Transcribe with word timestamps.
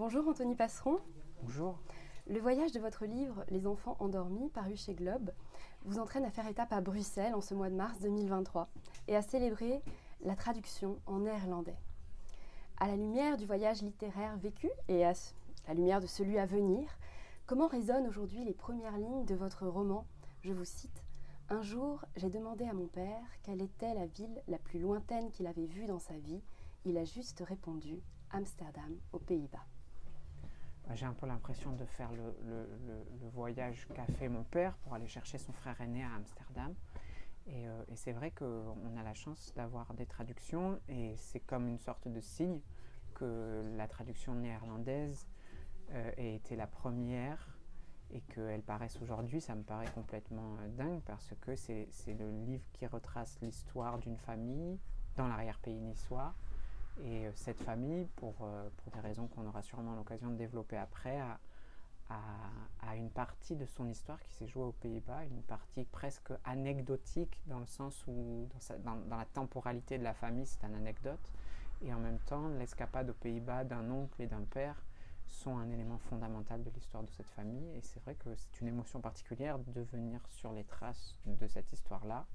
Bonjour 0.00 0.26
Anthony 0.28 0.54
Passeron. 0.54 0.98
Bonjour. 1.42 1.78
Le 2.26 2.40
voyage 2.40 2.72
de 2.72 2.80
votre 2.80 3.04
livre 3.04 3.44
Les 3.50 3.66
enfants 3.66 3.98
endormis, 4.00 4.48
paru 4.48 4.74
chez 4.74 4.94
Globe, 4.94 5.30
vous 5.84 5.98
entraîne 5.98 6.24
à 6.24 6.30
faire 6.30 6.46
étape 6.46 6.72
à 6.72 6.80
Bruxelles 6.80 7.34
en 7.34 7.42
ce 7.42 7.52
mois 7.52 7.68
de 7.68 7.74
mars 7.74 8.00
2023 8.00 8.70
et 9.08 9.14
à 9.14 9.20
célébrer 9.20 9.82
la 10.22 10.36
traduction 10.36 10.96
en 11.04 11.18
néerlandais. 11.18 11.76
À 12.78 12.86
la 12.86 12.96
lumière 12.96 13.36
du 13.36 13.44
voyage 13.44 13.82
littéraire 13.82 14.38
vécu 14.38 14.70
et 14.88 15.04
à 15.04 15.12
la 15.68 15.74
lumière 15.74 16.00
de 16.00 16.06
celui 16.06 16.38
à 16.38 16.46
venir, 16.46 16.88
comment 17.44 17.68
résonnent 17.68 18.06
aujourd'hui 18.06 18.42
les 18.42 18.54
premières 18.54 18.96
lignes 18.96 19.26
de 19.26 19.34
votre 19.34 19.66
roman? 19.66 20.06
Je 20.40 20.54
vous 20.54 20.64
cite 20.64 21.04
Un 21.50 21.60
jour, 21.60 22.06
j'ai 22.16 22.30
demandé 22.30 22.64
à 22.64 22.72
mon 22.72 22.86
père 22.86 23.26
quelle 23.42 23.60
était 23.60 23.92
la 23.92 24.06
ville 24.06 24.42
la 24.48 24.56
plus 24.56 24.78
lointaine 24.78 25.30
qu'il 25.30 25.46
avait 25.46 25.66
vue 25.66 25.84
dans 25.84 26.00
sa 26.00 26.14
vie. 26.14 26.40
Il 26.86 26.96
a 26.96 27.04
juste 27.04 27.44
répondu 27.46 28.00
Amsterdam, 28.30 28.96
aux 29.12 29.18
Pays-Bas. 29.18 29.66
J'ai 30.94 31.06
un 31.06 31.12
peu 31.12 31.26
l'impression 31.26 31.72
de 31.72 31.84
faire 31.84 32.10
le, 32.12 32.34
voyage 33.32 33.86
qu'a 33.94 34.06
fait 34.06 34.28
mon 34.28 34.42
père 34.42 34.76
pour 34.78 34.94
aller 34.94 35.06
chercher 35.06 35.38
son 35.38 35.52
frère 35.52 35.80
aîné 35.80 36.02
à 36.02 36.14
Amsterdam. 36.14 36.74
Et, 37.46 37.66
euh, 37.66 37.82
c'est 37.94 38.12
vrai 38.12 38.30
qu'on 38.32 38.96
a 38.98 39.02
la 39.02 39.14
chance 39.14 39.52
d'avoir 39.56 39.94
des 39.94 40.06
traductions 40.06 40.78
et 40.88 41.14
c'est 41.16 41.40
comme 41.40 41.68
une 41.68 41.78
sorte 41.78 42.08
de 42.08 42.20
signe 42.20 42.60
que 43.14 43.62
la 43.76 43.88
traduction 43.88 44.34
néerlandaise 44.34 45.26
euh, 45.92 46.12
ait 46.16 46.34
été 46.34 46.56
la 46.56 46.66
première 46.66 47.56
et 48.12 48.20
qu'elle 48.22 48.62
paraisse 48.62 49.00
aujourd'hui, 49.00 49.40
ça 49.40 49.54
me 49.54 49.62
paraît 49.62 49.90
complètement 49.94 50.56
euh, 50.60 50.68
dingue 50.68 51.00
parce 51.06 51.32
que 51.40 51.54
c'est 51.56 51.88
le 52.06 52.30
livre 52.30 52.64
qui 52.72 52.86
retrace 52.86 53.38
l'histoire 53.40 53.98
d'une 53.98 54.18
famille 54.18 54.78
dans 55.16 55.28
l'arrière-pays 55.28 55.80
niçois 55.80 56.34
et 57.04 57.26
euh, 57.26 57.30
cette 57.34 57.60
famille, 57.60 58.06
pour, 58.16 58.34
euh, 58.42 58.68
pour 58.78 58.92
des 58.92 59.00
raisons 59.00 59.26
qu'on 59.28 59.46
aura 59.46 59.62
sûrement 59.62 59.94
l'occasion 59.94 60.30
de 60.30 60.36
développer 60.36 60.76
après, 60.76 61.18
a, 61.20 61.38
a, 62.80 62.96
une 62.96 63.10
partie 63.10 63.54
de 63.54 63.66
son 63.66 63.88
histoire 63.88 64.20
qui 64.20 64.32
s'est 64.32 64.48
jouée 64.48 64.64
aux 64.64 64.72
Pays-Bas, 64.72 65.24
une 65.24 65.42
partie 65.42 65.84
presque 65.84 66.32
anecdotique 66.44 67.40
dans 67.46 67.60
le 67.60 67.66
sens 67.66 68.04
où, 68.08 68.48
dans, 68.84 68.96
dans, 68.96 69.16
la 69.16 69.26
temporalité 69.26 69.96
de 69.96 70.02
la 70.02 70.14
famille, 70.14 70.46
c'est 70.46 70.64
une 70.66 70.74
anecdote. 70.74 71.32
Et 71.82 71.94
en 71.94 72.00
même 72.00 72.18
temps, 72.18 72.48
l'escapade 72.48 73.10
aux 73.10 73.14
Pays-Bas 73.14 73.64
d'un 73.64 73.88
oncle 73.90 74.20
et 74.20 74.26
d'un 74.26 74.42
père 74.42 74.82
sont 75.28 75.56
un 75.56 75.70
élément 75.70 75.98
fondamental 75.98 76.62
de 76.62 76.70
l'histoire 76.70 77.04
de 77.04 77.10
cette 77.10 77.30
famille. 77.30 77.70
Et 77.76 77.80
c'est 77.82 78.02
vrai 78.02 78.16
que 78.16 78.34
c'est 78.34 78.60
une 78.60 78.68
émotion 78.68 79.00
particulière 79.00 79.58
de 79.58 79.80
venir 79.80 80.20
sur 80.28 80.52
les 80.52 80.64
traces 80.64 81.16
de 81.26 81.46
cette 81.46 81.72
histoire-là 81.72 82.26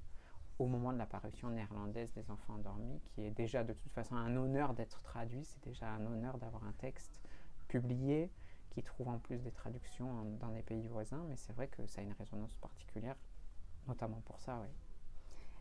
au 0.58 0.66
moment 0.66 0.92
de 0.92 0.98
l'apparition 0.98 1.50
néerlandaise 1.50 2.12
des 2.14 2.30
enfants 2.30 2.54
endormis, 2.54 3.00
qui 3.00 3.22
est 3.22 3.30
déjà 3.30 3.62
de 3.62 3.72
toute 3.72 3.92
façon 3.92 4.16
un 4.16 4.36
honneur 4.36 4.74
d'être 4.74 5.02
traduit, 5.02 5.44
c'est 5.44 5.62
déjà 5.62 5.88
un 5.90 6.06
honneur 6.06 6.38
d'avoir 6.38 6.64
un 6.64 6.72
texte 6.72 7.20
publié 7.68 8.30
qui 8.70 8.82
trouve 8.82 9.08
en 9.08 9.18
plus 9.18 9.42
des 9.42 9.50
traductions 9.50 10.24
dans 10.40 10.50
les 10.50 10.62
pays 10.62 10.86
voisins, 10.88 11.24
mais 11.28 11.36
c'est 11.36 11.52
vrai 11.52 11.68
que 11.68 11.86
ça 11.86 12.00
a 12.00 12.04
une 12.04 12.12
résonance 12.12 12.54
particulière, 12.56 13.16
notamment 13.86 14.20
pour 14.24 14.40
ça, 14.40 14.58
oui. 14.62 14.68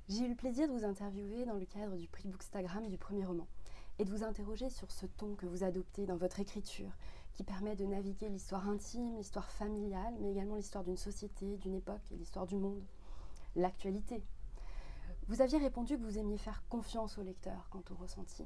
J'ai 0.07 0.25
eu 0.25 0.29
le 0.29 0.35
plaisir 0.35 0.67
de 0.67 0.73
vous 0.73 0.85
interviewer 0.85 1.45
dans 1.45 1.55
le 1.55 1.65
cadre 1.65 1.97
du 1.97 2.07
prix 2.07 2.29
Bookstagram 2.29 2.87
du 2.87 2.97
premier 2.97 3.25
roman 3.25 3.47
et 3.97 4.05
de 4.05 4.11
vous 4.11 4.23
interroger 4.23 4.69
sur 4.69 4.91
ce 4.91 5.05
ton 5.05 5.35
que 5.35 5.45
vous 5.45 5.63
adoptez 5.63 6.05
dans 6.05 6.17
votre 6.17 6.39
écriture, 6.39 6.91
qui 7.33 7.43
permet 7.43 7.75
de 7.75 7.85
naviguer 7.85 8.29
l'histoire 8.29 8.69
intime, 8.69 9.15
l'histoire 9.15 9.49
familiale, 9.49 10.13
mais 10.19 10.31
également 10.31 10.55
l'histoire 10.55 10.83
d'une 10.83 10.97
société, 10.97 11.57
d'une 11.57 11.75
époque 11.75 12.11
et 12.11 12.17
l'histoire 12.17 12.45
du 12.45 12.55
monde, 12.55 12.83
l'actualité 13.55 14.21
vous 15.27 15.41
aviez 15.41 15.57
répondu 15.57 15.97
que 15.97 16.03
vous 16.03 16.17
aimiez 16.17 16.37
faire 16.37 16.63
confiance 16.69 17.17
au 17.17 17.23
lecteur 17.23 17.67
quant 17.69 17.83
au 17.91 17.95
ressenti. 17.95 18.45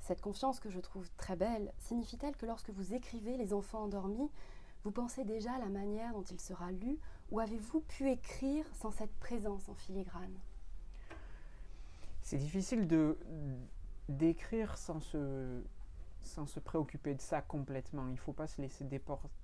Cette 0.00 0.20
confiance 0.20 0.60
que 0.60 0.70
je 0.70 0.80
trouve 0.80 1.08
très 1.16 1.36
belle 1.36 1.72
signifie-t-elle 1.78 2.36
que 2.36 2.46
lorsque 2.46 2.70
vous 2.70 2.94
écrivez 2.94 3.36
Les 3.36 3.52
enfants 3.52 3.84
endormis, 3.84 4.30
vous 4.84 4.90
pensez 4.90 5.24
déjà 5.24 5.52
à 5.54 5.58
la 5.58 5.68
manière 5.68 6.12
dont 6.12 6.22
il 6.22 6.40
sera 6.40 6.72
lu 6.72 6.98
ou 7.30 7.40
avez-vous 7.40 7.80
pu 7.80 8.10
écrire 8.10 8.66
sans 8.74 8.90
cette 8.90 9.14
présence 9.18 9.68
en 9.68 9.74
filigrane? 9.74 10.38
C'est 12.20 12.38
difficile 12.38 12.88
d'écrire 14.08 14.76
sans 14.76 15.00
se, 15.00 15.62
sans 16.20 16.46
se 16.46 16.60
préoccuper 16.60 17.14
de 17.14 17.20
ça 17.20 17.42
complètement. 17.42 18.06
Il 18.08 18.12
ne 18.12 18.16
faut 18.16 18.32
pas 18.32 18.46
se 18.46 18.60
laisser 18.60 18.84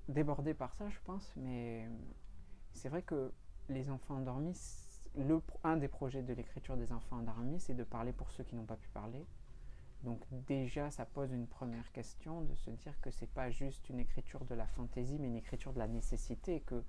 déborder 0.09 0.55
par 0.55 0.75
ça, 0.75 0.89
je 0.89 0.99
pense, 1.05 1.33
mais 1.37 1.89
c'est 2.73 2.89
vrai 2.89 3.03
que 3.03 3.33
les 3.69 3.91
enfants 3.91 4.17
endormis, 4.17 4.55
un 5.65 5.77
des 5.77 5.89
projets 5.89 6.23
de 6.23 6.33
l'écriture 6.33 6.77
des 6.77 6.93
enfants 6.93 7.17
endormis, 7.19 7.61
c'est 7.61 7.75
de 7.75 7.85
parler 7.85 8.13
pour 8.13 8.31
ceux 8.31 8.45
qui 8.45 8.55
n'ont 8.57 8.65
pas 8.65 8.77
pu 8.77 8.89
parler. 8.89 9.27
Donc 10.03 10.21
déjà, 10.47 10.91
ça 10.91 11.05
pose 11.05 11.33
une 11.33 11.47
première 11.47 11.91
question 11.93 12.43
de 12.43 12.55
se 12.55 12.71
dire 12.71 12.99
que 13.01 13.11
c'est 13.11 13.31
pas 13.31 13.51
juste 13.51 13.89
une 13.89 13.99
écriture 13.99 14.45
de 14.45 14.55
la 14.55 14.67
fantaisie, 14.67 15.19
mais 15.19 15.27
une 15.27 15.37
écriture 15.37 15.73
de 15.73 15.79
la 15.79 15.89
nécessité, 15.89 16.61
que 16.61 16.83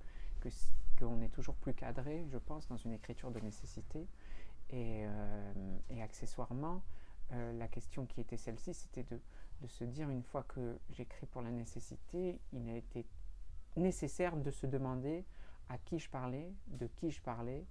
qu'on 0.98 1.20
est 1.20 1.28
toujours 1.28 1.54
plus 1.56 1.74
cadré, 1.74 2.26
je 2.30 2.38
pense, 2.38 2.68
dans 2.68 2.76
une 2.76 2.92
écriture 2.92 3.30
de 3.30 3.40
nécessité. 3.40 4.06
Et, 4.70 5.04
euh, 5.04 5.52
accessoirement, 6.02 6.82
euh, 7.32 7.52
la 7.58 7.68
question 7.68 8.06
qui 8.06 8.20
était 8.20 8.36
celle-ci, 8.36 8.72
c'était 8.72 9.02
de, 9.02 9.20
de 9.60 9.66
se 9.66 9.84
dire 9.84 10.08
une 10.08 10.22
fois 10.22 10.44
que 10.44 10.78
j'écris 10.90 11.26
pour 11.26 11.42
la 11.42 11.50
nécessité, 11.50 12.40
il 12.52 12.68
a 12.70 12.76
été 12.76 13.04
nécessaire 13.76 14.36
de 14.36 14.50
se 14.50 14.66
demander 14.66 15.24
à 15.68 15.78
qui 15.78 15.98
je 15.98 16.08
parlais, 16.08 16.52
de 16.68 16.86
qui 16.86 17.10
je 17.10 17.20
parlais, 17.20 17.66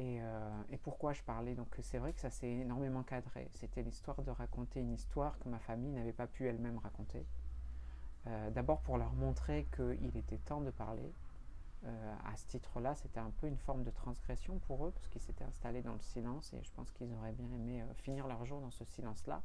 euh, 0.00 0.62
et, 0.70 0.76
pourquoi 0.76 1.12
je 1.12 1.22
parlais. 1.22 1.54
Donc 1.54 1.68
c'est 1.80 1.98
vrai 1.98 2.12
que 2.12 2.20
ça 2.20 2.30
s'est 2.30 2.50
énormément 2.50 3.02
cadré. 3.02 3.48
C'était 3.52 3.82
l'histoire 3.82 4.22
de 4.22 4.30
raconter 4.30 4.80
une 4.80 4.92
histoire 4.92 5.38
que 5.38 5.48
ma 5.48 5.58
famille 5.58 5.92
n'avait 5.92 6.12
pas 6.12 6.26
pu 6.26 6.46
elle-même 6.48 6.78
raconter. 6.78 7.24
Euh, 8.26 8.50
d'abord 8.50 8.80
pour 8.80 8.98
leur 8.98 9.12
montrer 9.12 9.66
qu'il 9.74 10.16
était 10.16 10.38
temps 10.38 10.60
de 10.60 10.70
parler. 10.70 11.12
Euh, 11.84 12.14
à 12.24 12.36
ce 12.36 12.46
titre-là, 12.46 12.94
c'était 12.94 13.20
un 13.20 13.30
peu 13.30 13.46
une 13.46 13.58
forme 13.58 13.84
de 13.84 13.90
transgression 13.90 14.58
pour 14.66 14.86
eux, 14.86 14.90
parce 14.90 15.06
qu'ils 15.08 15.20
s'étaient 15.20 15.44
installés 15.44 15.82
dans 15.82 15.92
le 15.92 16.00
silence, 16.00 16.54
et 16.54 16.62
je 16.62 16.70
pense 16.72 16.90
qu'ils 16.92 17.12
auraient 17.12 17.32
bien 17.32 17.50
aimé 17.52 17.84
finir 17.96 18.26
leur 18.26 18.46
jour 18.46 18.62
dans 18.62 18.70
ce 18.70 18.84
silence-là. 18.86 19.42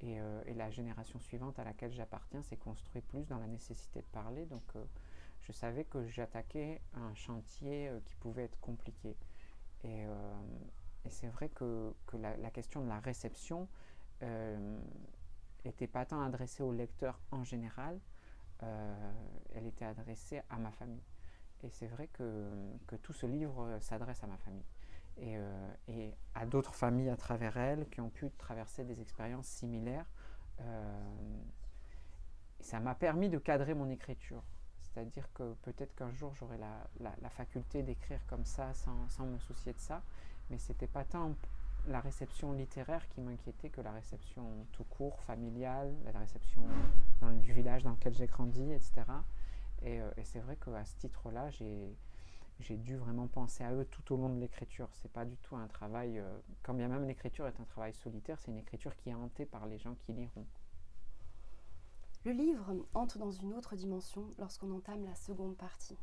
Et, 0.00 0.18
la 0.56 0.70
génération 0.70 1.20
suivante 1.20 1.58
à 1.60 1.64
laquelle 1.64 1.92
j'appartiens 1.92 2.42
s'est 2.42 2.56
construite 2.56 3.06
plus 3.06 3.26
dans 3.28 3.38
la 3.38 3.46
nécessité 3.46 4.00
de 4.00 4.06
parler. 4.06 4.44
Donc 4.46 4.64
je 5.42 5.52
savais 5.52 5.84
que 5.84 6.04
j'attaquais 6.08 6.80
un 6.94 7.14
chantier 7.14 7.92
qui 8.06 8.16
pouvait 8.16 8.44
être 8.44 8.58
compliqué. 8.60 9.14
Euh, 9.86 10.34
et, 11.04 11.10
c'est 11.10 11.28
vrai 11.28 11.48
que, 11.48 11.94
la, 12.14 12.50
question 12.50 12.82
de 12.82 12.88
la 12.88 12.98
réception 12.98 13.68
n'était 14.20 15.84
euh, 15.84 15.92
pas 15.92 16.04
tant 16.04 16.22
adressée 16.22 16.62
au 16.62 16.72
lecteur 16.72 17.20
en 17.30 17.44
général, 17.44 18.00
euh, 18.62 19.12
elle 19.54 19.66
était 19.66 19.84
adressée 19.84 20.42
à 20.50 20.58
ma 20.58 20.72
famille. 20.72 21.04
Et 21.62 21.70
c'est 21.70 21.86
vrai 21.86 22.08
que, 22.08 22.50
tout 23.02 23.12
ce 23.12 23.26
livre 23.26 23.78
s'adresse 23.80 24.22
à 24.24 24.26
ma 24.26 24.36
famille. 24.38 24.66
Et, 25.18 25.38
à 26.34 26.44
d'autres 26.44 26.74
familles 26.74 27.08
à 27.08 27.16
travers 27.16 27.56
elle 27.56 27.88
qui 27.88 28.00
ont 28.00 28.10
pu 28.10 28.30
traverser 28.36 28.84
des 28.84 29.00
expériences 29.00 29.46
similaires. 29.46 30.06
ça 32.60 32.80
m'a 32.80 32.94
permis 32.94 33.30
de 33.30 33.38
cadrer 33.38 33.74
mon 33.74 33.88
écriture. 33.88 34.42
C'est-à-dire 34.96 35.30
que 35.34 35.52
peut-être 35.60 35.94
qu'un 35.94 36.10
jour 36.14 36.32
j'aurai 36.32 36.56
la, 36.56 37.28
faculté 37.28 37.82
d'écrire 37.82 38.18
comme 38.28 38.46
ça 38.46 38.72
sans, 38.72 39.26
me 39.26 39.38
soucier 39.38 39.74
de 39.74 39.78
ça, 39.78 40.02
mais 40.48 40.56
ce 40.56 40.72
n'était 40.72 40.86
pas 40.86 41.04
tant 41.04 41.34
la 41.86 42.00
réception 42.00 42.54
littéraire 42.54 43.06
qui 43.10 43.20
m'inquiétait 43.20 43.68
que 43.68 43.82
la 43.82 43.92
réception 43.92 44.66
tout 44.72 44.84
court, 44.84 45.20
familiale, 45.20 45.94
la 46.10 46.18
réception 46.18 46.62
du 47.42 47.52
village 47.52 47.82
dans 47.82 47.90
lequel 47.90 48.14
j'ai 48.14 48.26
grandi, 48.26 48.72
etc. 48.72 49.02
Euh, 49.82 50.10
et, 50.16 50.24
c'est 50.24 50.40
vrai 50.40 50.56
qu'à 50.56 50.86
ce 50.86 50.96
titre-là, 50.96 51.50
j'ai 51.50 52.76
dû 52.78 52.96
vraiment 52.96 53.26
penser 53.26 53.64
à 53.64 53.74
eux 53.74 53.84
tout 53.84 54.14
au 54.14 54.16
long 54.16 54.30
de 54.30 54.40
l'écriture. 54.40 54.88
C'est 54.94 55.12
pas 55.12 55.26
du 55.26 55.36
tout 55.36 55.56
un 55.56 55.66
travail, 55.66 56.18
euh, 56.18 56.38
quand 56.62 56.72
bien 56.72 56.88
même 56.88 57.04
l'écriture 57.04 57.46
est 57.46 57.60
un 57.60 57.64
travail 57.64 57.92
solitaire, 57.92 58.38
c'est 58.40 58.50
une 58.50 58.56
écriture 58.56 58.96
qui 58.96 59.10
est 59.10 59.14
hantée 59.14 59.44
par 59.44 59.66
les 59.66 59.76
gens 59.76 59.94
qui 59.94 60.14
liront. 60.14 60.46
Le 62.26 62.32
livre 62.32 62.74
entre 62.92 63.18
dans 63.20 63.30
une 63.30 63.54
autre 63.54 63.76
dimension 63.76 64.28
lorsqu'on 64.40 64.72
entame 64.72 65.04
la 65.04 65.14
seconde 65.14 65.56
partie. 65.56 65.96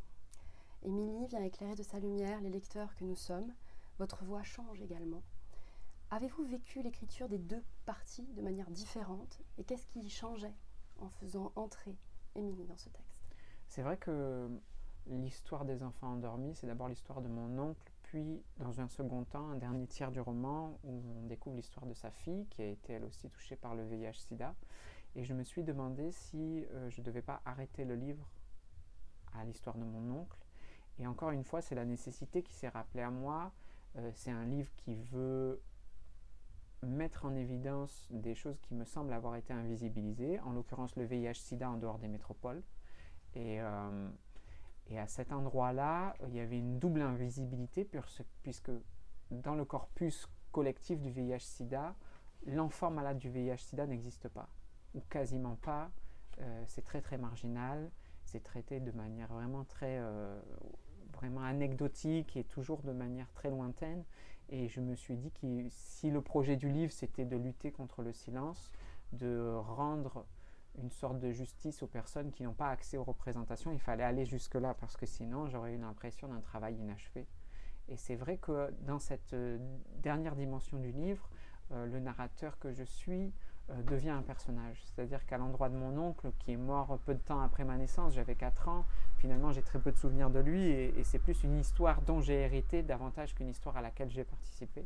Émilie 0.81 1.27
vient 1.27 1.43
éclairer 1.43 1.75
de 1.75 1.83
sa 1.83 1.99
lumière 1.99 2.39
les 2.39 2.49
lecteurs 2.49 2.95
que 2.95 3.03
nous 3.03 3.17
sommes. 3.17 3.53
Votre 3.99 4.23
voix 4.23 4.41
change 4.41 4.81
également. 4.81 5.21
Avez-vous 6.11 6.45
vécu 6.45 6.81
l'écriture 6.81 7.27
des 7.27 7.39
deux 7.39 7.61
parties 7.85 8.25
de 8.37 8.41
manière 8.41 8.71
différente 8.71 9.41
et 9.57 9.65
qu'est-ce 9.65 9.85
qui 9.87 10.09
changeait 10.09 10.55
en 11.01 11.09
faisant 11.09 11.51
entrer 11.57 11.97
Émilie 12.35 12.67
dans 12.67 12.77
ce 12.77 12.87
texte? 12.87 13.21
C'est 13.67 13.81
vrai 13.81 13.97
que 13.97 14.47
l'histoire 15.07 15.65
des 15.65 15.83
enfants 15.83 16.13
endormis, 16.13 16.55
c'est 16.55 16.67
d'abord 16.67 16.87
l'histoire 16.87 17.21
de 17.21 17.27
mon 17.27 17.59
oncle, 17.59 17.91
puis 18.03 18.41
dans 18.59 18.79
un 18.79 18.87
second 18.87 19.25
temps, 19.25 19.49
un 19.49 19.57
dernier 19.57 19.87
tiers 19.87 20.13
du 20.13 20.21
roman 20.21 20.79
où 20.85 21.03
on 21.21 21.27
découvre 21.27 21.57
l'histoire 21.57 21.85
de 21.85 21.93
sa 21.93 22.11
fille 22.11 22.45
qui 22.45 22.61
a 22.61 22.67
été 22.67 22.93
elle 22.93 23.03
aussi 23.03 23.27
touchée 23.27 23.57
par 23.57 23.75
le 23.75 23.83
VIH-Sida 23.83 24.55
et 25.15 25.23
je 25.23 25.33
me 25.33 25.43
suis 25.43 25.63
demandé 25.63 26.11
si 26.11 26.65
euh, 26.71 26.89
je 26.89 27.01
ne 27.01 27.05
devais 27.05 27.21
pas 27.21 27.41
arrêter 27.45 27.85
le 27.85 27.95
livre 27.95 28.27
à 29.33 29.43
l'histoire 29.45 29.77
de 29.77 29.83
mon 29.83 30.21
oncle. 30.21 30.37
Et 30.99 31.07
encore 31.07 31.31
une 31.31 31.43
fois, 31.43 31.61
c'est 31.61 31.75
la 31.75 31.85
nécessité 31.85 32.43
qui 32.43 32.53
s'est 32.53 32.69
rappelée 32.69 33.01
à 33.01 33.11
moi. 33.11 33.51
Euh, 33.97 34.11
c'est 34.13 34.31
un 34.31 34.45
livre 34.45 34.71
qui 34.77 34.95
veut 34.95 35.61
mettre 36.81 37.25
en 37.25 37.35
évidence 37.35 38.07
des 38.11 38.35
choses 38.35 38.59
qui 38.59 38.73
me 38.73 38.85
semblent 38.85 39.13
avoir 39.13 39.35
été 39.35 39.53
invisibilisées, 39.53 40.39
en 40.41 40.51
l'occurrence 40.51 40.95
le 40.95 41.05
VIH-Sida 41.05 41.69
en 41.69 41.77
dehors 41.77 41.99
des 41.99 42.07
métropoles. 42.07 42.61
Euh, 43.35 44.09
et 44.87 44.99
à 44.99 45.07
cet 45.07 45.31
endroit-là, 45.31 46.15
il 46.27 46.35
y 46.35 46.39
avait 46.39 46.57
une 46.57 46.77
double 46.77 47.01
invisibilité 47.01 47.87
puisque 48.43 48.71
dans 49.31 49.55
le 49.55 49.65
corpus 49.65 50.27
collectif 50.51 50.99
du 50.99 51.09
VIH-Sida, 51.09 51.95
l'enfant 52.45 52.91
malade 52.91 53.17
du 53.17 53.29
VIH-Sida 53.29 53.87
n'existe 53.87 54.27
pas, 54.27 54.49
ou 54.93 55.01
quasiment 55.09 55.55
pas. 55.55 55.91
Euh, 56.41 56.63
c'est 56.67 56.83
très 56.83 57.01
très 57.01 57.17
marginal, 57.17 57.91
c'est 58.23 58.43
traité 58.43 58.79
de 58.79 58.91
manière 58.91 59.31
vraiment 59.31 59.63
très 59.65 59.99
euh, 59.99 60.39
vraiment 61.13 61.43
anecdotique 61.43 62.35
et 62.35 62.43
toujours 62.43 62.81
de 62.81 62.91
manière 62.91 63.31
très 63.33 63.49
lointaine. 63.49 64.03
Et 64.49 64.67
je 64.67 64.81
me 64.81 64.95
suis 64.95 65.15
dit 65.15 65.31
que 65.31 65.67
si 65.69 66.09
le 66.09 66.21
projet 66.21 66.55
du 66.55 66.69
livre 66.69 66.91
c'était 66.91 67.25
de 67.25 67.37
lutter 67.37 67.71
contre 67.71 68.01
le 68.01 68.13
silence, 68.13 68.71
de 69.11 69.53
rendre 69.55 70.25
une 70.81 70.89
sorte 70.89 71.19
de 71.19 71.31
justice 71.31 71.83
aux 71.83 71.87
personnes 71.87 72.31
qui 72.31 72.43
n'ont 72.43 72.53
pas 72.53 72.69
accès 72.69 72.97
aux 72.97 73.03
représentations, 73.03 73.71
il 73.71 73.79
fallait 73.79 74.03
aller 74.03 74.25
jusque-là 74.25 74.73
parce 74.73 74.97
que 74.97 75.05
sinon 75.05 75.47
j'aurais 75.47 75.75
eu 75.75 75.77
l'impression 75.77 76.27
d'un 76.27 76.41
travail 76.41 76.75
inachevé. 76.75 77.27
Et 77.89 77.97
c'est 77.97 78.15
vrai 78.15 78.37
que 78.37 78.71
dans 78.81 78.97
cette 78.97 79.33
euh, 79.33 79.59
dernière 80.01 80.35
dimension 80.35 80.79
du 80.79 80.91
livre, 80.91 81.29
le 81.71 81.99
narrateur 81.99 82.59
que 82.59 82.71
je 82.71 82.83
suis 82.83 83.33
euh, 83.69 83.81
devient 83.83 84.09
un 84.09 84.21
personnage. 84.21 84.81
C'est-à-dire 84.83 85.25
qu'à 85.25 85.37
l'endroit 85.37 85.69
de 85.69 85.75
mon 85.75 85.97
oncle, 85.97 86.31
qui 86.39 86.51
est 86.51 86.57
mort 86.57 86.99
peu 87.05 87.13
de 87.13 87.19
temps 87.19 87.41
après 87.41 87.63
ma 87.63 87.77
naissance, 87.77 88.13
j'avais 88.13 88.35
4 88.35 88.67
ans, 88.67 88.85
finalement 89.17 89.51
j'ai 89.51 89.61
très 89.61 89.79
peu 89.79 89.91
de 89.91 89.97
souvenirs 89.97 90.29
de 90.29 90.39
lui 90.39 90.69
et 90.69 91.03
c'est 91.03 91.19
plus 91.19 91.43
une 91.43 91.57
histoire 91.57 92.01
dont 92.01 92.19
j'ai 92.19 92.41
hérité 92.41 92.83
davantage 92.83 93.33
qu'une 93.35 93.49
histoire 93.49 93.77
à 93.77 93.81
laquelle 93.81 94.09
j'ai 94.09 94.25
participé. 94.25 94.85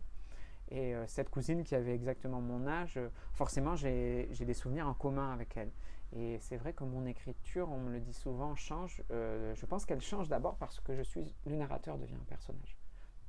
Et 0.69 0.93
euh, 0.93 1.07
cette 1.07 1.29
cousine 1.29 1.63
qui 1.63 1.73
avait 1.73 1.95
exactement 1.95 2.39
mon 2.39 2.67
âge, 2.67 2.97
euh, 2.97 3.09
forcément 3.33 3.75
j'ai 3.75 4.27
des 4.27 4.53
souvenirs 4.53 4.87
en 4.87 4.93
commun 4.93 5.31
avec 5.33 5.57
elle. 5.57 5.71
Et 6.15 6.37
c'est 6.39 6.57
vrai 6.57 6.73
que 6.73 6.83
mon 6.83 7.05
écriture, 7.05 7.69
on 7.69 7.79
me 7.79 7.91
le 7.91 7.99
dit 7.99 8.13
souvent, 8.13 8.55
change. 8.55 9.03
Je 9.09 9.65
pense 9.65 9.85
qu'elle 9.85 9.99
change 9.99 10.29
d'abord 10.29 10.55
parce 10.55 10.79
que 10.79 10.95
je 10.95 11.01
suis 11.01 11.25
le 11.45 11.55
narrateur 11.55 11.97
devient 11.97 12.15
un 12.15 12.25
personnage. 12.29 12.77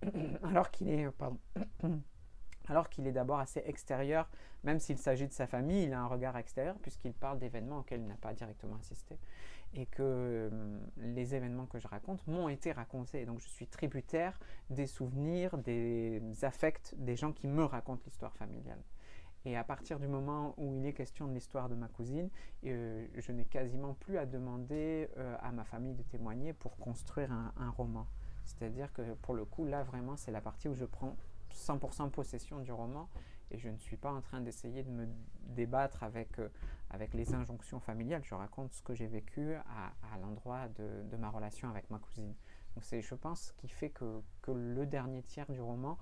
alors 0.44 0.70
qu'il 0.70 0.88
est, 0.88 1.10
pardon, 1.10 1.38
alors 2.68 2.88
qu'il 2.88 3.06
est 3.06 3.12
d'abord 3.12 3.38
assez 3.38 3.62
extérieur, 3.66 4.28
même 4.64 4.78
s'il 4.78 4.98
s'agit 4.98 5.26
de 5.26 5.32
sa 5.32 5.46
famille, 5.46 5.84
il 5.84 5.92
a 5.92 6.00
un 6.00 6.06
regard 6.06 6.36
extérieur 6.36 6.76
puisqu'il 6.80 7.12
parle 7.12 7.38
d'événements 7.38 7.78
auxquels 7.78 8.00
il 8.00 8.06
n'a 8.06 8.16
pas 8.16 8.34
directement 8.34 8.76
assisté 8.76 9.18
et 9.74 9.86
que 9.86 10.02
euh, 10.02 10.78
les 10.96 11.34
événements 11.34 11.66
que 11.66 11.78
je 11.78 11.88
raconte 11.88 12.26
m'ont 12.26 12.48
été 12.48 12.72
racontés. 12.72 13.26
Donc 13.26 13.40
je 13.40 13.48
suis 13.48 13.66
tributaire 13.66 14.38
des 14.70 14.86
souvenirs, 14.86 15.58
des 15.58 16.22
affects 16.42 16.94
des 16.96 17.16
gens 17.16 17.32
qui 17.32 17.46
me 17.46 17.64
racontent 17.64 18.02
l'histoire 18.04 18.34
familiale. 18.36 18.82
Et 19.44 19.56
à 19.56 19.64
partir 19.64 20.00
du 20.00 20.08
moment 20.08 20.54
où 20.56 20.74
il 20.74 20.84
est 20.84 20.92
question 20.92 21.28
de 21.28 21.32
l'histoire 21.32 21.68
de 21.68 21.74
ma 21.74 21.88
cousine, 21.88 22.28
euh, 22.66 23.06
je 23.16 23.32
n'ai 23.32 23.44
quasiment 23.44 23.94
plus 23.94 24.18
à 24.18 24.26
demander 24.26 25.08
euh, 25.16 25.36
à 25.40 25.52
ma 25.52 25.64
famille 25.64 25.94
de 25.94 26.02
témoigner 26.02 26.52
pour 26.52 26.76
construire 26.76 27.30
un, 27.32 27.52
un 27.56 27.70
roman. 27.70 28.06
C'est-à-dire 28.44 28.92
que 28.92 29.14
pour 29.14 29.34
le 29.34 29.44
coup, 29.44 29.64
là 29.64 29.84
vraiment, 29.84 30.16
c'est 30.16 30.32
la 30.32 30.40
partie 30.40 30.68
où 30.68 30.74
je 30.74 30.84
prends 30.84 31.16
100% 31.58 32.10
possession 32.10 32.60
du 32.60 32.72
roman 32.72 33.08
et 33.50 33.58
je 33.58 33.68
ne 33.68 33.78
suis 33.78 33.96
pas 33.96 34.12
en 34.12 34.20
train 34.20 34.40
d'essayer 34.40 34.82
de 34.82 34.90
me 34.90 35.06
débattre 35.46 36.02
avec, 36.02 36.38
euh, 36.38 36.48
avec 36.90 37.14
les 37.14 37.34
injonctions 37.34 37.80
familiales. 37.80 38.22
Je 38.24 38.34
raconte 38.34 38.72
ce 38.72 38.82
que 38.82 38.94
j'ai 38.94 39.06
vécu 39.06 39.54
à, 39.54 40.18
l'endroit 40.20 40.68
de, 40.68 41.16
ma 41.16 41.30
relation 41.30 41.68
avec 41.68 41.88
ma 41.90 41.98
cousine. 41.98 42.34
Donc 42.74 42.84
c'est, 42.84 43.00
je 43.00 43.14
pense, 43.14 43.48
ce 43.48 43.52
qui 43.54 43.68
fait 43.68 43.90
que, 43.90 44.20
que 44.42 44.50
le 44.50 44.86
dernier 44.86 45.22
tiers 45.22 45.50
du 45.50 45.60
roman, 45.60 45.98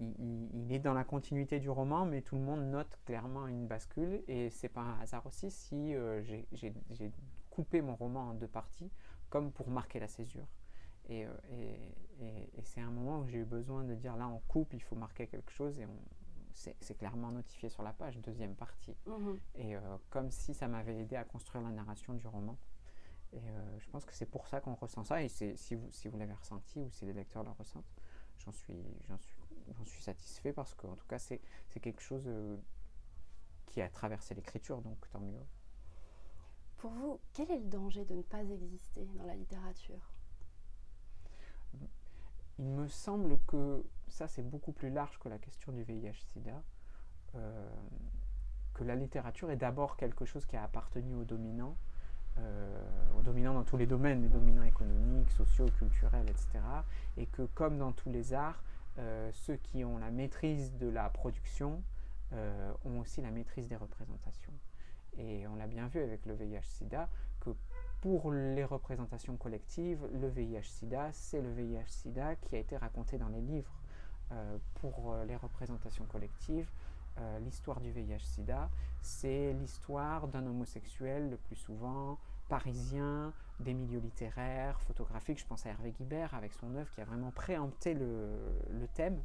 il, 0.00 0.48
il, 0.54 0.72
est 0.72 0.78
dans 0.78 0.94
la 0.94 1.04
continuité 1.04 1.58
du 1.60 1.70
roman, 1.70 2.06
mais 2.06 2.22
tout 2.22 2.36
le 2.36 2.42
monde 2.42 2.70
note 2.70 2.98
clairement 3.04 3.46
une 3.46 3.66
bascule. 3.66 4.22
Et 4.28 4.50
c'est 4.50 4.68
pas 4.68 4.82
un 4.82 5.00
hasard 5.00 5.26
aussi 5.26 5.50
si 5.50 5.94
euh, 5.94 6.22
j'ai, 6.22 7.12
coupé 7.50 7.82
mon 7.82 7.96
roman 7.96 8.30
en 8.30 8.34
deux 8.34 8.48
parties, 8.48 8.90
comme 9.28 9.50
pour 9.50 9.70
marquer 9.70 9.98
la 9.98 10.08
césure. 10.08 10.46
Et, 11.10 11.26
euh, 11.26 11.30
et, 11.50 12.24
et, 12.24 12.50
et 12.58 12.64
c'est 12.64 12.80
un 12.80 12.90
moment 12.90 13.20
où 13.20 13.26
j'ai 13.28 13.38
eu 13.38 13.44
besoin 13.44 13.84
de 13.84 13.94
dire 13.94 14.16
là 14.16 14.28
on 14.28 14.38
coupe, 14.48 14.72
il 14.72 14.82
faut 14.82 14.96
marquer 14.96 15.26
quelque 15.26 15.50
chose 15.50 15.78
et 15.78 15.86
on, 15.86 15.98
c'est 16.52 16.96
clairement 16.96 17.30
notifié 17.30 17.68
sur 17.68 17.82
la 17.82 17.92
page, 17.92 18.18
deuxième 18.18 18.54
partie. 18.54 18.96
Mhm. 19.06 19.38
Et 19.54 19.76
euh, 19.76 19.80
comme 20.10 20.30
si 20.30 20.54
ça 20.54 20.68
m'avait 20.68 20.98
aidé 20.98 21.16
à 21.16 21.24
construire 21.24 21.62
la 21.64 21.70
narration 21.70 22.14
du 22.14 22.26
roman. 22.26 22.58
Et 23.32 23.38
euh, 23.38 23.78
je 23.78 23.88
pense 23.90 24.04
que 24.04 24.14
c'est 24.14 24.26
pour 24.26 24.46
ça 24.48 24.60
qu'on 24.60 24.74
ressent 24.74 25.04
ça. 25.04 25.22
Et 25.22 25.28
si 25.28 25.74
vous, 25.74 25.88
si 25.90 26.08
vous 26.08 26.18
l'avez 26.18 26.34
ressenti 26.34 26.80
ou 26.80 26.90
si 26.90 27.04
les 27.04 27.12
lecteurs 27.12 27.44
le 27.44 27.50
ressentent, 27.50 27.92
j'en 28.38 28.52
suis, 28.52 28.82
suis, 29.18 29.86
suis 29.86 30.02
satisfait 30.02 30.52
parce 30.52 30.74
qu'en 30.74 30.96
tout 30.96 31.06
cas, 31.06 31.18
c'est 31.18 31.40
quelque 31.80 32.02
chose 32.02 32.24
euh, 32.26 32.56
qui 33.66 33.80
a 33.80 33.88
traversé 33.88 34.34
l'écriture, 34.34 34.82
donc 34.82 35.08
tant 35.10 35.20
mieux. 35.20 35.46
Pour 36.78 36.90
vous, 36.92 37.20
quel 37.34 37.50
est 37.50 37.58
le 37.58 37.68
danger 37.68 38.04
de 38.04 38.14
ne 38.14 38.22
pas 38.22 38.42
exister 38.42 39.04
dans 39.14 39.24
la 39.24 39.34
littérature? 39.34 40.09
Il 42.58 42.66
me 42.66 42.88
semble 42.88 43.38
que 43.46 43.84
ça 44.08 44.28
c'est 44.28 44.42
beaucoup 44.42 44.72
plus 44.72 44.90
large 44.90 45.18
que 45.18 45.28
la 45.28 45.38
question 45.38 45.72
du 45.72 45.82
VIH-Sida, 45.82 46.62
euh, 47.36 47.68
que 48.74 48.84
la 48.84 48.94
littérature 48.94 49.50
est 49.50 49.56
d'abord 49.56 49.96
quelque 49.96 50.24
chose 50.24 50.44
qui 50.46 50.56
a 50.56 50.64
appartenu 50.64 51.14
aux 51.14 51.24
dominants, 51.24 51.76
euh, 52.38 52.82
aux 53.18 53.22
dominants 53.22 53.54
dans 53.54 53.64
tous 53.64 53.76
les 53.76 53.86
domaines, 53.86 54.22
les 54.22 54.28
dominants 54.28 54.62
économiques, 54.62 55.30
sociaux, 55.30 55.66
culturels, 55.78 56.28
etc. 56.28 56.60
Et 57.16 57.26
que 57.26 57.42
comme 57.54 57.78
dans 57.78 57.92
tous 57.92 58.10
les 58.10 58.34
arts, 58.34 58.62
euh, 58.98 59.30
ceux 59.32 59.56
qui 59.56 59.84
ont 59.84 59.98
la 59.98 60.10
maîtrise 60.10 60.76
de 60.76 60.88
la 60.88 61.08
production 61.08 61.82
ont 62.84 63.00
aussi 63.00 63.20
la 63.20 63.32
maîtrise 63.32 63.66
des 63.66 63.74
représentations. 63.74 64.52
Et 65.18 65.48
on 65.48 65.56
l'a 65.56 65.66
bien 65.66 65.88
vu 65.88 66.00
avec 66.00 66.24
le 66.26 66.34
VIH-Sida, 66.34 67.08
que 67.40 67.50
pour 68.00 68.32
les 68.32 68.64
représentations 68.64 69.36
collectives, 69.36 70.08
le 70.12 70.28
VIH-Sida, 70.28 71.10
c'est 71.12 71.42
le 71.42 71.52
VIH-Sida 71.52 72.36
qui 72.36 72.56
a 72.56 72.58
été 72.58 72.76
raconté 72.76 73.18
dans 73.18 73.28
les 73.28 73.40
livres. 73.40 73.74
Euh, 74.32 74.58
pour 74.74 75.12
euh, 75.12 75.24
les 75.24 75.34
représentations 75.34 76.04
collectives, 76.04 76.70
euh, 77.18 77.38
l'histoire 77.40 77.80
du 77.80 77.90
VIH-Sida, 77.90 78.70
c'est 79.02 79.52
l'histoire 79.54 80.28
d'un 80.28 80.46
homosexuel, 80.46 81.30
le 81.30 81.36
plus 81.36 81.56
souvent 81.56 82.18
parisien, 82.48 83.32
des 83.58 83.74
milieux 83.74 83.98
littéraires, 83.98 84.80
photographiques. 84.82 85.40
Je 85.40 85.46
pense 85.46 85.66
à 85.66 85.70
Hervé 85.70 85.90
Guibert 85.90 86.34
avec 86.34 86.52
son 86.54 86.74
œuvre 86.76 86.90
qui 86.92 87.00
a 87.00 87.04
vraiment 87.04 87.32
préempté 87.32 87.94
le, 87.94 88.38
le 88.70 88.86
thème. 88.88 89.20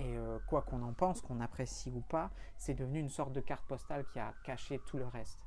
Et 0.00 0.16
quoi 0.48 0.62
qu'on 0.62 0.82
en 0.82 0.92
pense, 0.92 1.20
qu'on 1.20 1.40
apprécie 1.40 1.92
ou 1.94 2.00
pas, 2.00 2.32
c'est 2.56 2.74
devenu 2.74 2.98
une 2.98 3.10
sorte 3.10 3.32
de 3.32 3.40
carte 3.40 3.64
postale 3.64 4.04
qui 4.12 4.18
a 4.18 4.34
caché 4.42 4.80
tout 4.86 4.96
le 4.96 5.06
reste 5.06 5.38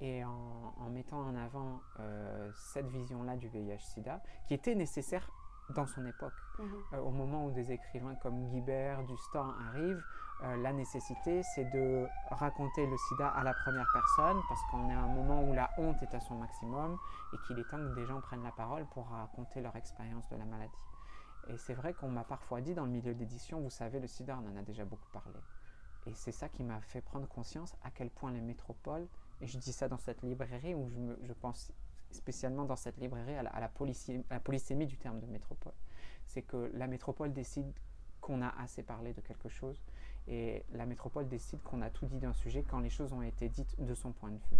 et 0.00 0.24
en, 0.24 0.90
mettant 0.90 1.20
en 1.20 1.36
avant 1.36 1.80
euh, 2.00 2.50
cette 2.54 2.88
vision-là 2.88 3.36
du 3.36 3.48
VIH-Sida, 3.48 4.22
qui 4.46 4.54
était 4.54 4.74
nécessaire 4.74 5.28
dans 5.70 5.86
son 5.86 6.04
époque. 6.06 6.32
Mhm. 6.58 6.66
Euh, 6.92 6.98
au 7.00 7.10
moment 7.10 7.46
où 7.46 7.50
des 7.50 7.72
écrivains 7.72 8.14
comme 8.16 8.48
Guibert, 8.48 9.02
Dustan 9.04 9.52
arrivent, 9.68 10.02
euh, 10.42 10.56
la 10.58 10.72
nécessité, 10.72 11.42
c'est 11.54 11.64
de 11.64 12.06
raconter 12.30 12.86
le 12.86 12.96
sida 13.08 13.28
à 13.28 13.42
la 13.42 13.54
première 13.54 13.88
personne, 13.92 14.40
parce 14.48 14.60
qu'on 14.70 14.90
est 14.90 14.94
à 14.94 15.00
un 15.00 15.08
moment 15.08 15.42
où 15.42 15.54
la 15.54 15.70
honte 15.78 16.02
est 16.02 16.14
à 16.14 16.20
son 16.20 16.36
maximum, 16.36 16.98
et 17.32 17.36
qu'il 17.46 17.58
est 17.58 17.68
temps 17.68 17.78
que 17.78 17.94
des 17.94 18.06
gens 18.06 18.20
prennent 18.20 18.44
la 18.44 18.52
parole 18.52 18.84
pour 18.86 19.08
raconter 19.08 19.60
leur 19.60 19.74
expérience 19.76 20.28
de 20.28 20.36
la 20.36 20.44
maladie. 20.44 20.72
Et 21.48 21.56
c'est 21.56 21.74
vrai 21.74 21.94
qu'on 21.94 22.08
m'a 22.08 22.24
parfois 22.24 22.60
dit 22.60 22.74
dans 22.74 22.84
le 22.84 22.90
milieu 22.90 23.14
d'édition, 23.14 23.60
vous 23.60 23.70
savez, 23.70 23.98
le 23.98 24.06
sida, 24.06 24.38
on 24.42 24.52
en 24.52 24.56
a 24.56 24.62
déjà 24.62 24.84
beaucoup 24.84 25.08
parlé. 25.12 25.38
Et 26.06 26.14
c'est 26.14 26.32
ça 26.32 26.48
qui 26.48 26.62
m'a 26.62 26.80
fait 26.80 27.00
prendre 27.00 27.26
conscience 27.28 27.74
à 27.82 27.90
quel 27.90 28.10
point 28.10 28.30
les 28.30 28.40
métropoles 28.40 29.06
et 29.40 29.46
je 29.46 29.58
dis 29.58 29.72
ça 29.72 29.88
dans 29.88 29.98
cette 29.98 30.22
librairie 30.22 30.74
où 30.74 30.90
je, 31.22 31.32
pense 31.32 31.72
spécialement 32.10 32.64
dans 32.64 32.76
cette 32.76 32.96
librairie 32.98 33.34
à 33.34 33.42
la, 33.42 33.68
polysémie 34.40 34.86
du 34.86 34.96
terme 34.96 35.20
de 35.20 35.26
métropole. 35.26 35.74
C'est 36.26 36.42
que 36.42 36.70
la 36.74 36.86
métropole 36.86 37.32
décide 37.32 37.72
qu'on 38.20 38.42
a 38.42 38.48
assez 38.60 38.82
parlé 38.82 39.12
de 39.12 39.20
quelque 39.20 39.48
chose 39.48 39.80
et 40.26 40.64
la 40.72 40.86
métropole 40.86 41.28
décide 41.28 41.62
qu'on 41.62 41.82
a 41.82 41.90
tout 41.90 42.06
dit 42.06 42.18
d'un 42.18 42.32
sujet 42.32 42.64
quand 42.68 42.80
les 42.80 42.90
choses 42.90 43.12
ont 43.12 43.22
été 43.22 43.48
dites 43.48 43.80
de 43.80 43.94
son 43.94 44.12
point 44.12 44.30
de 44.30 44.38
vue. 44.38 44.58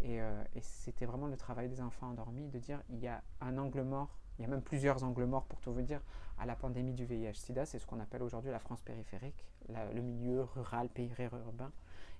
Et, 0.00 0.20
euh, 0.20 0.42
c'était 0.60 1.06
vraiment 1.06 1.26
le 1.26 1.36
travail 1.36 1.68
des 1.68 1.80
enfants 1.80 2.08
endormis 2.08 2.48
de 2.48 2.58
dire 2.58 2.82
il 2.90 2.98
y 2.98 3.08
a 3.08 3.22
un 3.40 3.56
angle 3.56 3.82
mort, 3.82 4.18
il 4.38 4.42
y 4.42 4.44
a 4.44 4.48
même 4.48 4.60
plusieurs 4.60 5.02
angles 5.04 5.24
morts 5.24 5.46
pour 5.46 5.60
tout 5.60 5.72
vous 5.72 5.82
dire, 5.82 6.02
à 6.38 6.44
la 6.44 6.54
pandémie 6.54 6.92
du 6.92 7.06
VIH-Sida, 7.06 7.64
c'est 7.64 7.78
ce 7.78 7.86
qu'on 7.86 8.00
appelle 8.00 8.22
aujourd'hui 8.22 8.50
la 8.50 8.58
France 8.58 8.82
périphérique, 8.82 9.46
le 9.68 10.02
milieu 10.02 10.42
rural, 10.42 10.90
périurbain. 10.90 11.72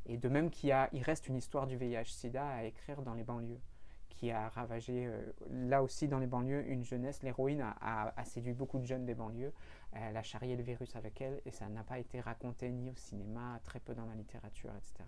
Et 0.09 0.17
de 0.17 0.29
même 0.29 0.51
qu'il 0.51 0.75
il 0.93 1.03
reste 1.03 1.29
une 1.29 1.37
histoire 1.37 1.67
du 1.67 1.77
VIH-Sida 1.77 2.47
à 2.47 2.65
écrire 2.65 3.03
dans 3.03 3.15
les 3.15 3.25
banlieues, 3.25 3.61
qui 4.09 4.31
a 4.31 4.49
ravagé, 4.49 5.07
euh, 5.07 5.21
là 5.51 5.83
aussi 5.83 6.09
dans 6.09 6.19
les 6.19 6.27
banlieues, 6.27 6.67
une 6.69 6.85
jeunesse. 6.85 7.23
L'héroïne 7.23 7.63
a, 7.81 8.25
séduit 8.25 8.55
beaucoup 8.55 8.79
de 8.79 8.87
jeunes 8.87 9.05
des 9.05 9.15
banlieues. 9.15 9.53
Elle 9.93 10.17
a 10.17 10.23
charrié 10.23 10.57
le 10.57 10.63
virus 10.63 10.95
avec 10.97 11.21
elle 11.21 11.41
et 11.45 11.51
ça 11.51 11.69
n'a 11.69 11.83
pas 11.83 11.99
été 11.99 12.21
raconté 12.21 12.71
ni 12.71 12.91
au 12.91 12.97
cinéma, 12.97 13.61
très 13.65 13.81
peu 13.81 13.95
dans 13.95 14.07
la 14.07 14.15
littérature, 14.15 14.71
etc. 14.77 15.05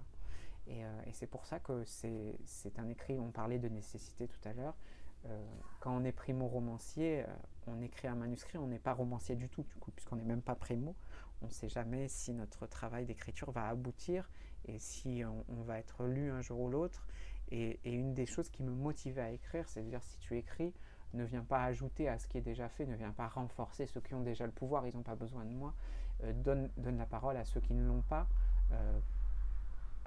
Et, 0.67 0.85
euh, 0.85 1.03
et 1.07 1.13
c'est 1.13 1.27
pour 1.27 1.47
ça 1.47 1.59
que 1.59 1.85
c'est 1.85 2.79
un 2.79 2.89
écrit, 2.89 3.19
on 3.19 3.31
parlait 3.31 3.59
de 3.59 3.69
nécessité 3.69 4.29
tout 4.29 4.49
à 4.49 4.53
l'heure. 4.53 4.75
Euh, 5.27 5.45
quand 5.81 5.97
on 5.97 6.05
est 6.05 6.13
primo-romancier, 6.13 7.25
on 7.69 7.81
écrit 7.81 8.09
un 8.09 8.15
manuscrit, 8.15 8.59
on 8.59 8.67
n'est 8.67 8.79
pas 8.79 8.93
romancier 8.93 9.37
du 9.37 9.49
tout, 9.49 9.63
du 9.63 9.75
coup, 9.77 9.91
puisqu'on 9.93 10.17
n'est 10.17 10.25
même 10.25 10.43
pas 10.43 10.55
primo 10.55 10.95
on 11.43 11.47
ne 11.47 11.53
sait 11.53 11.69
jamais 11.69 12.09
si 12.09 12.33
notre 12.33 12.67
travail 12.67 13.05
d'écriture 13.07 13.51
va 13.51 13.69
aboutir 13.69 14.29
et 14.67 14.79
si 14.79 15.23
on, 15.25 15.63
va 15.63 15.79
être 15.79 16.05
lu 16.05 16.31
un 16.31 16.41
jour 16.41 16.61
ou 16.61 16.69
l'autre. 16.69 17.07
Et, 17.51 17.79
une 17.85 18.13
des 18.13 18.27
choses 18.27 18.51
qui 18.51 18.63
me 18.63 18.71
motivait 18.71 19.23
à 19.23 19.31
écrire, 19.31 19.69
c'est 19.69 19.83
de 19.83 19.89
dire 19.89 20.03
si 20.03 20.19
tu 20.19 20.37
écris, 20.37 20.75
ne 21.15 21.25
viens 21.25 21.45
pas 21.45 21.65
ajouter 21.65 22.09
à 22.09 22.19
ce 22.19 22.27
qui 22.27 22.39
est 22.39 22.43
déjà 22.43 22.69
fait, 22.69 22.85
ne 22.87 22.97
viens 22.97 23.13
pas 23.13 23.29
renforcer 23.29 23.87
ceux 23.87 24.01
qui 24.01 24.15
ont 24.15 24.21
déjà 24.21 24.45
le 24.45 24.53
pouvoir, 24.53 24.87
ils 24.87 24.95
n'ont 24.95 25.03
pas 25.03 25.15
besoin 25.15 25.45
de 25.45 25.53
moi. 25.53 25.75
Euh, 26.25 26.33
donne, 26.33 26.71
la 26.77 27.07
parole 27.07 27.37
à 27.37 27.45
ceux 27.45 27.61
qui 27.61 27.73
ne 27.73 27.87
l'ont 27.87 28.03
pas. 28.03 28.27
Euh, 28.73 28.99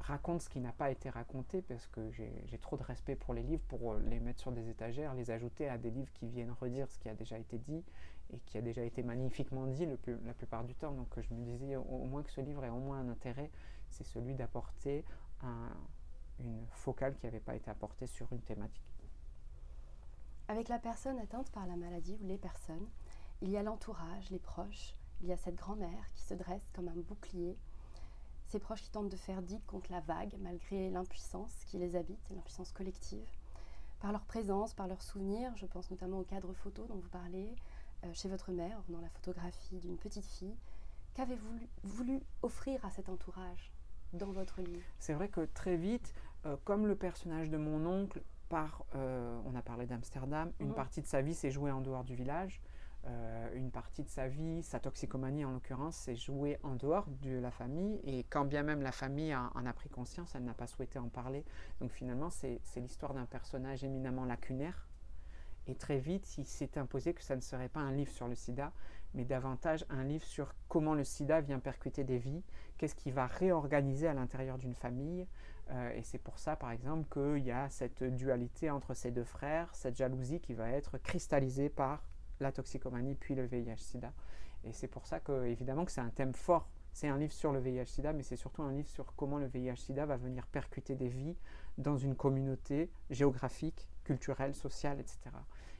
raconte 0.02 0.42
ce 0.42 0.50
qui 0.50 0.60
n'a 0.60 0.72
pas 0.72 0.92
été 0.92 1.10
raconté 1.10 1.62
parce 1.62 1.88
que 1.88 2.12
j'ai 2.12 2.58
trop 2.60 2.78
de 2.78 2.84
respect 2.84 3.16
pour 3.16 3.34
les 3.34 3.44
livres 3.44 3.64
pour 3.68 3.94
euh, 3.94 4.00
les 4.08 4.20
mettre 4.20 4.40
sur 4.40 4.52
des 4.52 4.70
étagères, 4.70 5.14
les 5.14 5.32
ajouter 5.32 5.70
à 5.70 5.78
des 5.78 5.92
livres 5.92 6.12
qui 6.14 6.28
viennent 6.28 6.52
redire 6.52 6.90
ce 6.90 7.00
qui 7.00 7.10
a 7.10 7.14
déjà 7.14 7.38
été 7.38 7.58
dit 7.58 7.84
et 8.34 8.40
qui 8.40 8.58
a 8.58 8.62
déjà 8.62 8.84
été 8.84 9.04
magnifiquement 9.04 9.68
dit 9.68 9.86
la 9.86 10.34
plupart 10.34 10.64
du 10.64 10.76
temps. 10.76 10.92
Donc 10.92 11.08
je 11.20 11.34
me 11.34 11.44
disais 11.44 11.76
au, 11.76 12.06
moins 12.06 12.24
que 12.24 12.32
ce 12.32 12.42
livre 12.42 12.64
ait 12.64 12.70
au 12.70 12.80
moins 12.80 13.00
un 13.00 13.10
intérêt, 13.10 13.52
c'est 13.90 14.06
celui 14.06 14.36
d'apporter 14.36 15.06
un, 15.42 15.70
une 16.40 16.66
focale 16.72 17.16
qui 17.16 17.26
n'avait 17.26 17.40
pas 17.40 17.56
été 17.56 17.70
apportée 17.70 18.08
sur 18.08 18.32
une 18.32 18.42
thématique. 18.42 18.84
Avec 20.48 20.70
la 20.70 20.80
personne 20.80 21.20
atteinte 21.20 21.52
par 21.52 21.68
la 21.68 21.76
maladie 21.76 22.18
ou 22.22 22.26
les 22.26 22.38
personnes, 22.38 22.88
il 23.42 23.50
y 23.50 23.58
a 23.58 23.64
l'entourage, 23.64 24.30
les 24.30 24.40
proches, 24.40 24.96
il 25.22 25.28
y 25.28 25.32
a 25.32 25.38
cette 25.38 25.56
grand-mère 25.56 26.10
qui 26.14 26.22
se 26.22 26.34
dresse 26.34 26.68
comme 26.74 26.88
un 26.88 26.96
bouclier 26.96 27.58
ces 28.52 28.60
proches 28.60 28.82
qui 28.82 28.90
tentent 28.90 29.10
de 29.10 29.18
faire 29.18 29.42
digue 29.42 29.66
contre 29.66 29.92
la 29.92 30.02
vague, 30.02 30.36
malgré 30.40 30.90
l'impuissance 30.90 31.64
qui 31.68 31.78
les 31.78 31.96
habite, 31.96 32.20
l'impuissance 32.30 32.74
collective. 32.74 33.26
Par 34.02 34.12
leur 34.12 34.26
présence, 34.26 34.74
par 34.74 34.88
leurs 34.88 35.02
souvenirs, 35.02 35.54
je 35.56 35.66
pense 35.66 35.90
notamment 35.90 36.20
au 36.20 36.24
cadre 36.24 36.52
photo 36.54 36.86
dont 36.86 36.98
vous 36.98 37.10
parlez, 37.10 37.56
euh, 38.04 38.14
chez 38.14 38.28
votre 38.28 38.52
mère, 38.52 38.82
dans 38.90 39.00
la 39.00 39.08
photographie 39.10 39.80
d'une 39.80 39.98
petite 39.98 40.26
fille. 40.26 40.58
Qu'avez-vous 41.14 41.60
voulu, 41.84 42.22
offrir 42.42 42.84
à 42.84 42.90
cet 42.90 43.08
entourage 43.08 43.72
dans 44.12 44.32
votre 44.32 44.62
livre? 44.62 44.84
C'est 45.00 45.14
vrai 45.14 45.30
que 45.30 45.42
très 45.54 45.78
vite, 45.78 46.14
euh, 46.46 46.58
comme 46.66 46.88
le 46.88 46.96
personnage 46.96 47.50
de 47.50 47.58
mon 47.58 47.86
oncle, 47.86 48.22
par, 48.50 48.84
euh, 48.96 49.40
on 49.46 49.56
a 49.56 49.62
parlé 49.62 49.86
d'Amsterdam, 49.86 50.52
une 50.60 50.70
mhm. 50.70 50.76
partie 50.76 51.02
de 51.02 51.08
sa 51.08 51.22
vie 51.22 51.36
s'est 51.36 51.52
jouée 51.52 51.72
en 51.72 51.80
dehors 51.80 52.04
du 52.04 52.16
village. 52.16 52.62
Euh, 53.08 53.50
une 53.56 53.72
partie 53.72 54.04
de 54.04 54.10
sa 54.10 54.28
vie, 54.28 54.62
sa 54.62 54.80
toxicomanie 54.80 55.44
en 55.44 55.52
l'occurrence, 55.52 55.96
s'est 55.96 56.16
jouée 56.16 56.60
en 56.62 56.76
dehors 56.76 57.08
de 57.24 57.32
la 57.32 57.52
famille. 57.52 58.00
Et 58.04 58.24
quand 58.26 58.46
bien 58.46 58.64
même 58.64 58.82
la 58.82 58.92
famille 58.92 59.36
en 59.36 59.66
a 59.66 59.74
pris 59.74 59.90
conscience, 59.90 60.36
elle 60.36 60.44
n'a 60.44 60.54
pas 60.54 60.68
souhaité 60.68 61.00
en 61.00 61.10
parler. 61.10 61.44
Donc 61.80 61.92
finalement, 61.92 62.30
c'est 62.30 62.62
l'histoire 62.78 63.14
d'un 63.14 63.26
personnage 63.26 63.84
éminemment 63.84 64.26
lacunaire. 64.26 64.88
Et 65.68 65.76
très 65.76 66.00
vite, 66.00 66.38
il 66.38 66.46
s'est 66.46 66.78
imposé 66.78 67.14
que 67.14 67.24
ça 67.24 67.36
ne 67.36 67.42
serait 67.42 67.70
pas 67.70 67.80
un 67.80 67.92
livre 67.92 68.12
sur 68.12 68.28
le 68.28 68.36
sida, 68.36 68.72
mais 69.14 69.26
davantage 69.26 69.86
un 69.90 70.04
livre 70.04 70.26
sur 70.26 70.56
comment 70.68 70.96
le 70.96 71.04
sida 71.04 71.42
vient 71.42 71.60
percuter 71.60 72.04
des 72.04 72.18
vies, 72.18 72.44
qu'est-ce 72.78 72.96
qui 72.96 73.12
va 73.12 73.28
réorganiser 73.28 74.08
à 74.08 74.14
l'intérieur 74.14 74.58
d'une 74.58 74.74
famille. 74.74 75.28
Euh, 75.70 75.94
et 75.94 76.04
c'est 76.04 76.18
pour 76.18 76.40
ça, 76.40 76.56
par 76.56 76.72
exemple, 76.72 77.08
qu'il 77.10 77.44
y 77.44 77.52
a 77.52 77.70
cette 77.70 78.04
dualité 78.04 78.70
entre 78.70 78.94
ces 78.94 79.12
deux 79.12 79.24
frères, 79.24 79.70
cette 79.76 79.96
jalousie 79.96 80.40
qui 80.40 80.54
va 80.54 80.70
être 80.70 80.98
cristallisée 80.98 81.70
par 81.70 82.04
la 82.42 82.52
toxicomanie 82.52 83.16
puis 83.16 83.36
le 83.36 83.46
VIH-Sida. 83.46 84.12
Et 84.64 84.74
c'est 84.74 84.88
pour 84.88 85.08
ça 85.08 85.20
que, 85.20 85.46
évidemment, 85.46 85.86
que 85.86 85.92
c'est 85.92 86.02
un 86.02 86.10
thème 86.10 86.34
fort. 86.34 86.70
C'est 86.94 87.08
un 87.08 87.18
livre 87.18 87.32
sur 87.34 87.52
le 87.52 87.60
VIH-Sida, 87.60 88.14
mais 88.14 88.24
c'est 88.24 88.36
surtout 88.36 88.64
un 88.64 88.72
livre 88.72 88.90
sur 88.90 89.16
comment 89.16 89.38
le 89.38 89.48
VIH-Sida 89.48 90.06
va 90.06 90.18
venir 90.18 90.46
percuter 90.48 90.96
des 90.96 91.08
vies 91.08 91.38
dans 91.78 91.98
une 91.98 92.16
communauté 92.16 92.92
géographique, 93.10 93.88
culturelle, 94.04 94.54
sociale, 94.54 95.00
etc. 95.00 95.20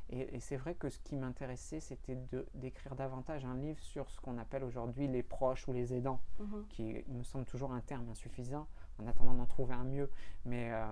Et, 0.10 0.40
c'est 0.42 0.58
vrai 0.58 0.76
que 0.76 0.90
ce 0.90 1.00
qui 1.00 1.16
m'intéressait, 1.16 1.80
c'était 1.80 2.18
d'écrire 2.54 2.96
davantage 2.96 3.46
un 3.46 3.56
livre 3.56 3.80
sur 3.80 4.10
ce 4.10 4.20
qu'on 4.20 4.38
appelle 4.38 4.64
aujourd'hui 4.64 5.08
les 5.08 5.24
proches 5.24 5.68
ou 5.70 5.74
les 5.74 5.94
aidants, 5.94 6.22
mhm. 6.40 6.66
qui 6.68 7.04
me 7.08 7.24
semble 7.24 7.46
toujours 7.46 7.72
un 7.72 7.80
terme 7.80 8.10
insuffisant, 8.10 8.68
en 9.00 9.08
attendant 9.08 9.34
d'en 9.34 9.46
trouver 9.46 9.74
un 9.74 9.86
mieux. 9.86 10.10
mais 10.44 10.72
euh, 10.74 10.92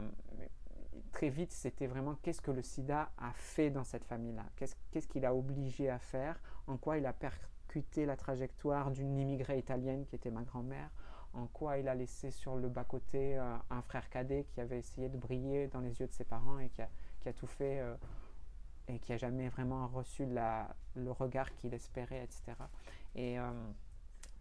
très 1.11 1.29
vite, 1.29 1.51
c'était 1.51 1.87
vraiment 1.87 2.15
qu'est-ce 2.21 2.41
que 2.41 2.51
le 2.51 2.61
sida 2.61 3.11
a 3.17 3.31
fait 3.33 3.69
dans 3.69 3.83
cette 3.83 4.05
famille-là? 4.05 4.45
Qu'est-ce 4.55 5.07
qu'il 5.07 5.25
a 5.25 5.33
obligé 5.33 5.89
à 5.89 5.99
faire? 5.99 6.39
En 6.67 6.77
quoi 6.77 6.97
il 6.97 7.05
a 7.05 7.13
percuté 7.13 8.05
la 8.05 8.15
trajectoire 8.15 8.91
d'une 8.91 9.17
immigrée 9.17 9.57
italienne 9.57 10.05
qui 10.05 10.15
était 10.15 10.31
ma 10.31 10.43
grand-mère? 10.43 10.89
En 11.33 11.45
quoi 11.47 11.77
il 11.77 11.87
a 11.87 11.95
laissé 11.95 12.31
sur 12.31 12.55
le 12.55 12.69
bas-côté 12.69 13.37
euh, 13.37 13.55
un 13.69 13.81
frère 13.81 14.09
cadet 14.09 14.45
qui 14.51 14.61
avait 14.61 14.79
essayé 14.79 15.09
de 15.09 15.17
briller 15.17 15.67
dans 15.67 15.79
les 15.79 15.99
yeux 15.99 16.07
de 16.07 16.13
ses 16.13 16.23
parents 16.23 16.59
et 16.59 16.69
qui 16.69 16.81
a, 16.81 17.33
tout 17.33 17.47
fait 17.47 17.79
euh, 17.81 17.95
et 18.87 18.97
qui 18.99 19.11
n'a 19.11 19.17
jamais 19.17 19.49
vraiment 19.49 19.87
reçu 19.87 20.25
le 20.25 21.11
regard 21.11 21.53
qu'il 21.53 21.73
espérait, 21.75 22.23
etc. 22.23 22.53
Et, 23.13 23.39
euh, 23.39 23.51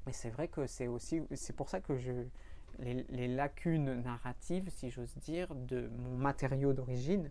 et 0.06 0.12
c'est 0.12 0.30
vrai 0.30 0.48
que 0.48 0.66
c'est 0.66 0.88
aussi, 0.88 1.22
c'est 1.34 1.54
pour 1.54 1.68
ça 1.68 1.80
que 1.80 1.96
je, 1.96 2.12
les, 2.78 3.28
lacunes 3.28 4.02
narratives, 4.02 4.70
si 4.70 4.90
j'ose 4.90 5.14
dire, 5.16 5.54
de 5.54 5.88
mon 5.98 6.16
matériau 6.16 6.72
d'origine 6.72 7.30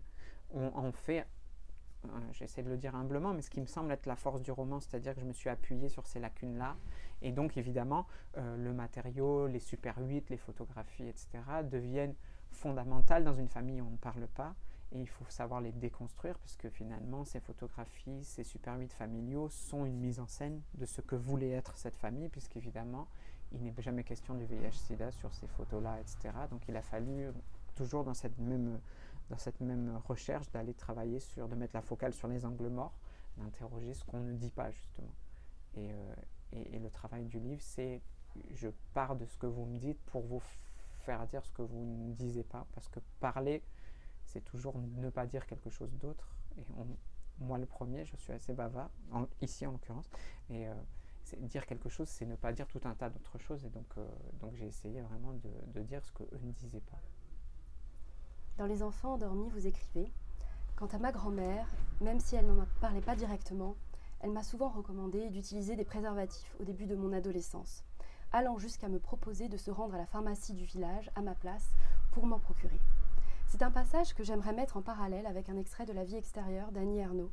ont 0.52 0.70
en 0.74 0.92
fait, 0.92 1.26
euh, 2.06 2.08
j'essaie 2.32 2.62
de 2.62 2.68
le 2.68 2.76
dire 2.76 2.94
humblement, 2.94 3.32
mais 3.32 3.42
ce 3.42 3.50
qui 3.50 3.60
me 3.60 3.66
semble 3.66 3.92
être 3.92 4.06
la 4.06 4.16
force 4.16 4.42
du 4.42 4.52
roman, 4.52 4.80
c'est-à-dire 4.80 5.14
que 5.14 5.20
je 5.20 5.26
me 5.26 5.32
suis 5.32 5.50
appuyé 5.50 5.88
sur 5.88 6.06
ces 6.06 6.20
lacunes-là. 6.20 6.76
Et 7.22 7.32
donc, 7.32 7.56
évidemment, 7.56 8.06
euh, 8.36 8.56
le 8.56 8.72
matériau, 8.72 9.46
les 9.46 9.58
super 9.58 9.98
8, 9.98 10.30
les 10.30 10.36
photographies, 10.36 11.08
etc., 11.08 11.28
deviennent 11.64 12.14
fondamentales 12.50 13.24
dans 13.24 13.34
une 13.34 13.48
famille 13.48 13.80
où 13.80 13.86
on 13.86 13.92
ne 13.92 13.96
parle 13.96 14.26
pas. 14.28 14.54
Et 14.92 15.00
il 15.00 15.08
faut 15.08 15.24
savoir 15.28 15.60
les 15.60 15.72
déconstruire, 15.72 16.38
puisque 16.38 16.70
finalement, 16.70 17.24
ces 17.24 17.40
photographies, 17.40 18.24
ces 18.24 18.42
super 18.42 18.78
8 18.78 18.92
familiaux 18.94 19.50
sont 19.50 19.84
une 19.84 19.98
mise 19.98 20.18
en 20.18 20.26
scène 20.26 20.62
de 20.74 20.86
ce 20.86 21.02
que 21.02 21.14
voulait 21.14 21.50
être 21.50 21.76
cette 21.76 21.96
famille, 21.96 22.30
puisqu'évidemment, 22.30 23.06
il 23.52 23.62
n'est 23.62 23.74
jamais 23.78 24.04
question 24.04 24.34
du 24.34 24.44
VIH-Sida 24.44 25.10
sur 25.12 25.32
ces 25.34 25.46
photos-là, 25.46 25.98
etc. 26.00 26.34
Donc 26.50 26.62
il 26.68 26.76
a 26.76 26.82
fallu, 26.82 27.30
toujours 27.74 28.04
dans 28.04 28.14
cette 28.14 28.38
même, 28.38 28.80
dans 29.30 29.38
cette 29.38 29.60
même 29.60 30.00
recherche, 30.06 30.50
d'aller 30.50 30.74
travailler 30.74 31.20
sur, 31.20 31.48
de 31.48 31.54
mettre 31.54 31.74
la 31.74 31.82
focale 31.82 32.12
sur 32.12 32.28
les 32.28 32.44
angles 32.44 32.68
morts, 32.68 32.98
d'interroger 33.36 33.94
ce 33.94 34.04
qu'on 34.04 34.20
ne 34.20 34.32
dit 34.32 34.50
pas, 34.50 34.70
justement. 34.70 35.14
Et, 35.76 35.92
euh, 35.92 36.14
et, 36.52 36.78
le 36.78 36.90
travail 36.90 37.24
du 37.24 37.38
livre, 37.38 37.62
c'est 37.62 38.00
je 38.50 38.68
pars 38.94 39.16
de 39.16 39.24
ce 39.26 39.36
que 39.36 39.46
vous 39.46 39.64
me 39.64 39.78
dites 39.78 40.00
pour 40.06 40.22
vous 40.22 40.42
faire 41.00 41.26
dire 41.26 41.44
ce 41.44 41.52
que 41.52 41.62
vous 41.62 41.84
ne 41.84 42.12
disiez 42.12 42.44
pas, 42.44 42.66
parce 42.74 42.88
que 42.88 43.00
parler, 43.20 43.62
c'est 44.24 44.44
toujours 44.44 44.78
ne 44.78 45.08
pas 45.10 45.26
dire 45.26 45.46
quelque 45.46 45.70
chose 45.70 45.92
d'autre. 45.98 46.36
Et 46.58 46.64
moi, 47.38 47.58
le 47.58 47.66
premier, 47.66 48.04
je 48.04 48.16
suis 48.16 48.32
assez 48.32 48.52
bavard, 48.52 48.90
ici 49.40 49.66
en 49.66 49.72
l'occurrence, 49.72 50.10
et 50.50 50.68
euh, 50.68 50.74
dire 51.36 51.66
quelque 51.66 51.88
chose, 51.88 52.08
c'est 52.08 52.26
ne 52.26 52.36
pas 52.36 52.52
dire 52.52 52.66
tout 52.66 52.80
un 52.84 52.94
tas 52.94 53.10
d'autres 53.10 53.38
choses. 53.38 53.64
Et 53.64 53.70
donc, 53.70 53.86
euh, 53.96 54.06
donc 54.40 54.54
j'ai 54.54 54.66
essayé 54.66 55.00
vraiment 55.00 55.32
de, 55.74 55.80
dire 55.82 56.04
ce 56.04 56.12
qu'eux 56.12 56.28
ne 56.42 56.52
disaient 56.52 56.80
pas. 56.80 56.98
Dans 58.58 58.66
Les 58.66 58.82
enfants 58.82 59.14
endormis, 59.14 59.48
vous 59.50 59.66
écrivez 59.66 60.12
Quant 60.76 60.86
à 60.86 60.98
ma 60.98 61.12
grand-mère, 61.12 61.66
même 62.00 62.20
si 62.20 62.36
elle 62.36 62.46
n'en 62.46 62.64
parlait 62.80 63.00
pas 63.00 63.16
directement, 63.16 63.76
elle 64.20 64.30
m'a 64.30 64.42
souvent 64.42 64.68
recommandé 64.68 65.28
d'utiliser 65.30 65.76
des 65.76 65.84
préservatifs 65.84 66.54
au 66.60 66.64
début 66.64 66.86
de 66.86 66.96
mon 66.96 67.12
adolescence, 67.12 67.84
allant 68.32 68.58
jusqu'à 68.58 68.88
me 68.88 68.98
proposer 68.98 69.48
de 69.48 69.56
se 69.56 69.70
rendre 69.70 69.94
à 69.94 69.98
la 69.98 70.06
pharmacie 70.06 70.54
du 70.54 70.64
village 70.64 71.10
à 71.14 71.22
ma 71.22 71.34
place 71.34 71.70
pour 72.12 72.26
m'en 72.26 72.38
procurer. 72.38 72.80
C'est 73.46 73.62
un 73.62 73.70
passage 73.70 74.14
que 74.14 74.24
j'aimerais 74.24 74.52
mettre 74.52 74.76
en 74.76 74.82
parallèle 74.82 75.26
avec 75.26 75.48
un 75.48 75.56
extrait 75.56 75.86
de 75.86 75.92
La 75.92 76.04
vie 76.04 76.16
extérieure 76.16 76.70
d'Annie 76.70 76.98
Ernaux, 76.98 77.32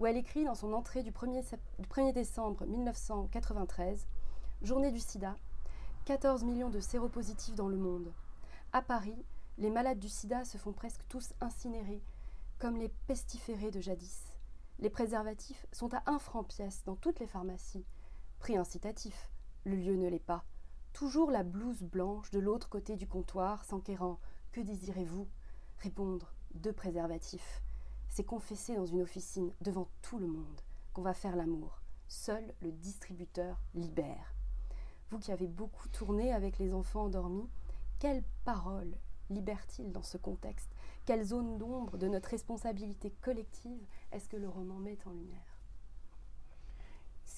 où 0.00 0.06
elle 0.06 0.16
écrit 0.16 0.44
dans 0.44 0.54
son 0.54 0.72
entrée 0.72 1.02
du 1.02 1.12
1er, 1.12 2.12
décembre 2.14 2.64
1993 2.64 4.08
Journée 4.62 4.92
du 4.92 4.98
sida, 4.98 5.36
14 6.06 6.42
millions 6.42 6.70
de 6.70 6.80
séropositifs 6.80 7.54
dans 7.54 7.68
le 7.68 7.76
monde. 7.76 8.10
À 8.72 8.80
Paris, 8.80 9.22
les 9.58 9.68
malades 9.68 9.98
du 9.98 10.08
sida 10.08 10.46
se 10.46 10.56
font 10.56 10.72
presque 10.72 11.02
tous 11.10 11.34
incinérer, 11.42 12.02
comme 12.58 12.78
les 12.78 12.88
pestiférés 12.88 13.70
de 13.70 13.80
jadis. 13.80 14.32
Les 14.78 14.88
préservatifs 14.88 15.66
sont 15.70 15.92
à 15.92 16.02
un 16.06 16.18
franc 16.18 16.44
pièce 16.44 16.82
dans 16.86 16.96
toutes 16.96 17.20
les 17.20 17.26
pharmacies. 17.26 17.84
Prix 18.38 18.56
incitatif, 18.56 19.30
le 19.64 19.76
lieu 19.76 19.96
ne 19.96 20.08
l'est 20.08 20.18
pas. 20.18 20.44
Toujours 20.94 21.30
la 21.30 21.42
blouse 21.42 21.82
blanche 21.82 22.30
de 22.30 22.38
l'autre 22.38 22.70
côté 22.70 22.96
du 22.96 23.06
comptoir, 23.06 23.66
s'enquérant 23.66 24.18
Que 24.52 24.62
désirez-vous? 24.62 25.28
Répondre 25.78 26.32
Deux 26.54 26.72
préservatifs 26.72 27.62
c'est 28.10 28.24
confesser 28.24 28.74
dans 28.74 28.86
une 28.86 29.00
officine 29.00 29.52
devant 29.62 29.88
tout 30.02 30.18
le 30.18 30.26
monde 30.26 30.60
qu'on 30.92 31.02
va 31.02 31.14
faire 31.14 31.36
l'amour. 31.36 31.80
Seul 32.08 32.44
le 32.60 32.72
distributeur 32.72 33.62
libère. 33.74 34.34
Vous 35.10 35.18
qui 35.18 35.32
avez 35.32 35.46
beaucoup 35.46 35.88
tourné 35.88 36.32
avec 36.32 36.58
les 36.58 36.74
enfants 36.74 37.04
endormis, 37.04 37.48
quelles 37.98 38.24
paroles 38.44 38.96
libère-t-il 39.30 39.92
dans 39.92 40.02
ce 40.02 40.18
contexte? 40.18 40.74
Quelle 41.06 41.24
zone 41.24 41.56
d'ombre 41.56 41.96
de 41.96 42.08
notre 42.08 42.30
responsabilité 42.30 43.12
collective 43.22 43.86
est-ce 44.10 44.28
que 44.28 44.36
le 44.36 44.48
roman 44.48 44.78
met 44.80 44.98
en 45.06 45.12
lumière? 45.12 45.49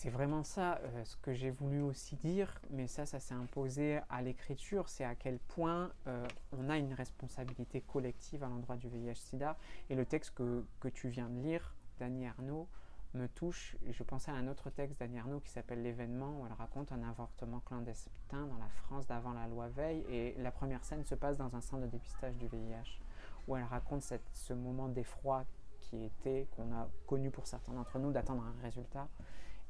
C'est 0.02 0.10
vraiment 0.10 0.42
ça 0.42 0.80
euh, 0.82 1.04
ce 1.04 1.16
que 1.18 1.32
j'ai 1.32 1.50
voulu 1.50 1.80
aussi 1.80 2.16
dire, 2.16 2.60
mais 2.70 2.88
ça, 2.88 3.06
ça 3.06 3.20
s'est 3.20 3.34
imposé 3.34 4.00
à 4.10 4.20
l'écriture, 4.20 4.88
c'est 4.88 5.04
à 5.04 5.14
quel 5.14 5.38
point 5.38 5.92
euh, 6.08 6.26
on 6.50 6.68
a 6.68 6.76
une 6.76 6.92
responsabilité 6.92 7.82
collective 7.82 8.42
à 8.42 8.48
l'endroit 8.48 8.74
du 8.74 8.88
VIH-Sida. 8.88 9.56
Et 9.90 9.94
le 9.94 10.04
texte 10.04 10.34
que, 10.34 10.64
que, 10.80 10.88
tu 10.88 11.08
viens 11.08 11.28
de 11.28 11.40
lire, 11.40 11.76
Dany 12.00 12.26
Arnaud, 12.26 12.66
me 13.14 13.28
touche. 13.28 13.76
Je 13.92 14.02
pensais 14.02 14.32
à 14.32 14.34
un 14.34 14.48
autre 14.48 14.70
texte 14.70 14.98
d'Annie 14.98 15.20
Arnaud 15.20 15.38
qui 15.38 15.50
s'appelle 15.50 15.84
L'événement, 15.84 16.40
où 16.40 16.46
elle 16.46 16.52
raconte 16.54 16.90
un 16.90 17.08
avortement 17.08 17.60
clandestin 17.60 18.46
dans 18.46 18.58
la 18.58 18.68
France 18.70 19.06
d'avant 19.06 19.34
la 19.34 19.46
loi 19.46 19.68
Veil. 19.68 20.04
Et 20.08 20.34
la 20.38 20.50
première 20.50 20.82
scène 20.82 21.04
se 21.04 21.14
passe 21.14 21.36
dans 21.36 21.54
un 21.54 21.60
centre 21.60 21.82
de 21.82 21.86
dépistage 21.86 22.34
du 22.38 22.48
VIH, 22.48 22.98
où 23.46 23.54
elle 23.54 23.62
raconte 23.62 24.02
ce 24.32 24.52
moment 24.52 24.88
d'effroi 24.88 25.44
qui 25.78 26.02
était, 26.02 26.48
qu'on 26.56 26.72
a 26.72 26.88
connu 27.06 27.30
pour 27.30 27.46
certains 27.46 27.72
d'entre 27.72 28.00
nous, 28.00 28.10
d'attendre 28.10 28.42
un 28.42 28.62
résultat. 28.62 29.06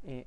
Et, 0.06 0.26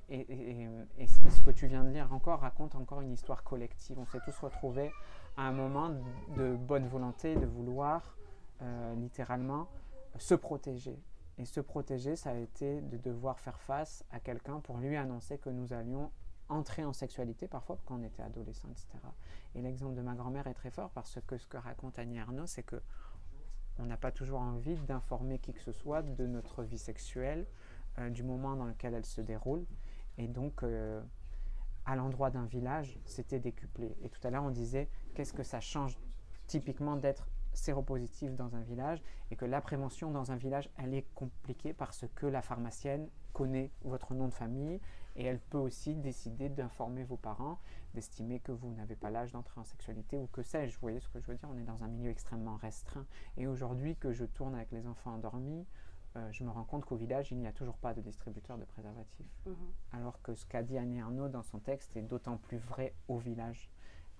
ce 1.08 1.41
que 1.41 1.51
tu 1.51 1.67
viens 1.67 1.84
de 1.84 1.89
lire 1.89 2.13
encore 2.13 2.39
raconte 2.39 2.75
encore 2.75 3.01
une 3.01 3.12
histoire 3.12 3.44
collective. 3.44 4.00
On 4.00 4.05
s'est 4.05 4.22
tous 4.24 4.38
retrouvés 4.39 4.91
à 5.38 5.44
un 5.48 5.51
moment 5.51 5.91
de 6.38 6.55
bonne 6.55 6.88
volonté, 6.88 7.36
de 7.36 7.46
vouloir 7.46 8.17
euh, 8.62 8.96
littéralement 8.96 9.67
se 10.17 10.36
protéger. 10.36 10.98
Et 11.38 11.46
se 11.46 11.60
protéger, 11.60 12.15
ça 12.15 12.32
a 12.32 12.36
été 12.36 12.82
de 12.82 12.98
devoir 12.98 13.39
faire 13.39 13.60
face 13.60 14.05
à 14.12 14.20
quelqu'un 14.22 14.62
pour 14.62 14.77
lui 14.77 14.96
annoncer 14.96 15.38
que 15.38 15.50
nous 15.50 15.74
allions 15.74 16.12
entrer 16.48 16.86
en 16.86 16.94
sexualité, 16.94 17.48
parfois 17.48 17.77
quand 17.86 18.00
on 18.00 18.03
était 18.03 18.22
adolescent, 18.22 18.70
etc. 18.70 18.88
Et 19.55 19.62
l'exemple 19.62 19.96
de 19.96 20.01
ma 20.01 20.13
grand-mère 20.13 20.48
est 20.48 20.53
très 20.53 20.70
fort 20.70 20.91
parce 20.91 21.20
que 21.27 21.38
ce 21.38 21.48
que 21.48 21.58
raconte 21.58 22.00
Annie 22.00 22.20
Arnaud, 22.20 22.46
c'est 22.46 22.63
que 22.63 22.82
on 23.77 23.86
n'a 23.86 23.98
pas 23.98 24.12
toujours 24.12 24.39
envie 24.39 24.77
d'informer 24.77 25.39
qui 25.39 25.51
que 25.51 25.60
ce 25.60 25.74
soit 25.74 26.01
de 26.01 26.25
notre 26.25 26.63
vie 26.63 26.77
sexuelle, 26.77 27.46
euh, 27.99 28.09
du 28.09 28.23
moment 28.23 28.55
dans 28.55 28.65
lequel 28.65 28.93
elle 28.93 29.05
se 29.05 29.21
déroule. 29.21 29.65
Et 30.17 30.27
donc, 30.27 30.63
euh, 30.63 31.01
à 31.85 31.95
l'endroit 31.95 32.29
d'un 32.29 32.45
village, 32.45 32.99
c'était 33.05 33.39
décuplé. 33.39 33.95
Et 34.01 34.09
tout 34.09 34.25
à 34.25 34.29
l'heure, 34.29 34.43
on 34.43 34.51
disait 34.51 34.89
qu'est-ce 35.13 35.33
que 35.33 35.43
ça 35.43 35.59
change 35.59 35.97
typiquement 36.47 36.95
d'être 36.95 37.27
séropositif 37.53 38.35
dans 38.35 38.55
un 38.55 38.61
village 38.61 39.01
et 39.31 39.35
que 39.35 39.45
la 39.45 39.61
prévention 39.61 40.11
dans 40.11 40.31
un 40.31 40.35
village, 40.35 40.69
elle 40.77 40.93
est 40.93 41.05
compliquée 41.15 41.73
parce 41.73 42.05
que 42.15 42.25
la 42.25 42.41
pharmacienne 42.41 43.09
connaît 43.33 43.71
votre 43.83 44.13
nom 44.13 44.27
de 44.27 44.33
famille 44.33 44.79
et 45.15 45.23
elle 45.25 45.39
peut 45.39 45.57
aussi 45.57 45.95
décider 45.95 46.49
d'informer 46.49 47.03
vos 47.03 47.17
parents, 47.17 47.59
d'estimer 47.93 48.39
que 48.39 48.51
vous 48.51 48.73
n'avez 48.73 48.95
pas 48.95 49.09
l'âge 49.09 49.31
d'entrer 49.31 49.59
en 49.59 49.63
sexualité 49.63 50.17
ou 50.17 50.27
que 50.27 50.41
sais-je. 50.41 50.75
Vous 50.75 50.81
voyez 50.81 50.99
ce 50.99 51.07
que 51.09 51.19
je 51.19 51.27
veux 51.27 51.35
dire? 51.35 51.49
On 51.51 51.57
est 51.57 51.63
dans 51.63 51.83
un 51.83 51.87
milieu 51.87 52.09
extrêmement 52.09 52.57
restreint. 52.57 53.05
Et 53.37 53.47
aujourd'hui 53.47 53.95
que 53.95 54.11
je 54.11 54.25
tourne 54.25 54.55
avec 54.55 54.71
les 54.71 54.87
enfants 54.87 55.13
endormis, 55.13 55.65
euh, 56.15 56.31
je 56.31 56.43
me 56.43 56.50
rends 56.50 56.63
compte 56.63 56.86
qu'au 56.86 56.95
village, 56.95 57.31
il 57.31 57.38
n'y 57.38 57.48
a 57.48 57.51
toujours 57.51 57.77
pas 57.77 57.93
de 57.93 58.01
distributeur 58.01 58.57
de 58.57 58.65
préservatifs. 58.65 59.41
Mhm. 59.45 59.55
Alors 59.91 60.22
que 60.22 60.34
ce 60.36 60.45
qu'a 60.45 60.63
dit 60.63 60.77
Annie 60.77 61.01
Arnaud 61.01 61.27
dans 61.27 61.43
son 61.43 61.60
texte 61.60 61.95
est 61.98 62.01
d'autant 62.01 62.38
plus 62.38 62.57
vrai 62.57 62.93
au 63.07 63.17
village. 63.17 63.69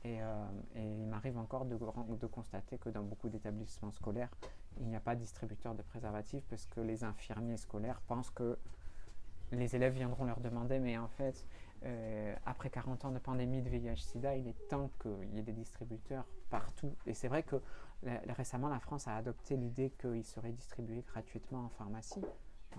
Et, 0.04 0.22
euh, 0.22 0.46
il 0.76 1.08
m'arrive 1.08 1.38
encore 1.38 1.66
de, 1.66 1.78
de, 1.78 2.28
constater 2.28 2.78
que 2.78 2.90
dans 2.90 3.02
beaucoup 3.02 3.28
d'établissements 3.28 3.92
scolaires, 3.92 4.30
il 4.80 4.86
n'y 4.88 4.96
a 4.96 5.00
pas 5.00 5.16
de 5.16 5.22
distributeur 5.22 5.74
de 5.74 5.82
préservatifs 5.82 6.46
parce 6.48 6.68
que 6.68 6.80
les 6.80 7.04
infirmiers 7.04 7.58
scolaires 7.58 8.02
pensent 8.02 8.30
que 8.30 8.56
les 9.52 9.76
élèves 9.76 9.94
viendront 9.94 10.26
leur 10.26 10.40
demander, 10.42 10.80
mais 10.80 10.98
en 10.98 11.08
fait, 11.08 11.46
euh, 11.86 12.36
après 12.46 12.70
40 12.70 13.06
ans 13.06 13.12
de 13.12 13.20
pandémie 13.20 13.62
de 13.62 13.70
VIH-Sida, 13.70 14.36
il 14.36 14.48
est 14.48 14.68
temps 14.70 14.90
qu'il 15.02 15.34
y 15.34 15.40
ait 15.40 15.44
des 15.44 15.54
distributeurs 15.54 16.26
partout. 16.50 16.96
Et 17.06 17.14
c'est 17.14 17.28
vrai 17.28 17.44
que 17.44 17.58
récemment, 18.04 18.70
la 18.70 18.80
France 18.80 19.08
a 19.08 19.16
adopté 19.16 19.56
l'idée 19.58 19.92
qu'il 19.92 20.24
serait 20.26 20.52
distribué 20.52 21.02
gratuitement 21.02 21.66
en 21.66 21.70
pharmacie, 21.70 22.22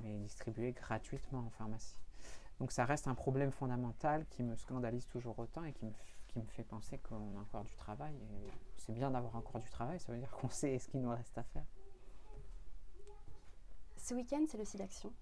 mais 0.03 0.19
distribué 0.19 0.73
gratuitement 0.73 1.41
en 1.41 1.51
pharmacie. 1.51 1.97
Donc 2.59 2.73
ça 2.73 2.85
reste 2.85 3.07
un 3.07 3.15
problème 3.15 3.51
fondamental 3.51 4.27
qui 4.31 4.43
me 4.43 4.57
scandalise 4.57 5.07
toujours 5.09 5.39
autant 5.39 5.65
et 5.65 5.73
qui 5.73 5.85
me, 5.85 5.93
qui 6.29 6.39
me 6.39 6.47
fait 6.47 6.65
penser 6.65 6.99
qu'on 6.99 7.37
a 7.37 7.41
encore 7.41 7.65
du 7.65 7.75
travail. 7.75 8.15
C'est 8.79 8.93
bien 8.93 9.11
d'avoir 9.11 9.37
encore 9.37 9.61
du 9.61 9.69
travail, 9.69 10.01
ça 10.01 10.13
veut 10.13 10.19
dire 10.19 10.31
qu'on 10.31 10.49
sait 10.49 10.79
ce 10.79 10.89
qu'il 10.89 11.03
nous 11.03 11.11
reste 11.11 11.37
à 11.37 11.43
faire. 11.43 11.67
Ce 13.97 14.15
week-end, 14.15 14.45
c'est 14.47 14.59
le 14.59 14.65
SIDAction, 14.65 15.13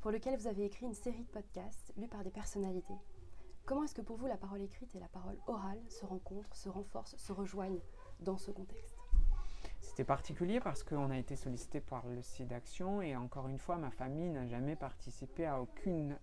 pour 0.00 0.10
lequel 0.10 0.38
vous 0.38 0.46
avez 0.46 0.64
écrit 0.66 0.86
une 0.86 0.94
série 0.94 1.24
de 1.24 1.30
podcasts 1.30 1.92
lus 1.96 2.08
par 2.08 2.22
des 2.22 2.30
personnalités. 2.30 2.98
Comment 3.64 3.84
est-ce 3.84 3.94
que 3.94 4.02
pour 4.02 4.16
vous 4.16 4.26
la 4.26 4.36
parole 4.36 4.62
écrite 4.62 4.94
et 4.94 5.00
la 5.00 5.08
parole 5.08 5.38
orale 5.46 5.80
se 5.88 6.06
rencontrent, 6.06 6.54
se 6.54 6.68
renforcent, 6.68 7.16
se 7.16 7.32
rejoignent? 7.32 7.80
Dans 8.20 8.38
ce 8.38 8.50
contexte 8.50 8.96
C'était 9.80 10.04
particulier 10.04 10.60
parce 10.60 10.82
qu'on 10.82 11.10
a 11.10 11.18
été 11.18 11.36
sollicité 11.36 11.80
par 11.80 12.06
le 12.06 12.22
site 12.22 12.48
d'action 12.48 13.02
et 13.02 13.16
encore 13.16 13.48
une 13.48 13.58
fois, 13.58 13.76
ma 13.76 13.90
famille 13.90 14.30
n'a 14.30 14.46
jamais 14.46 14.76
participé 14.76 15.46
à 15.46 15.60
aucune 15.60 16.16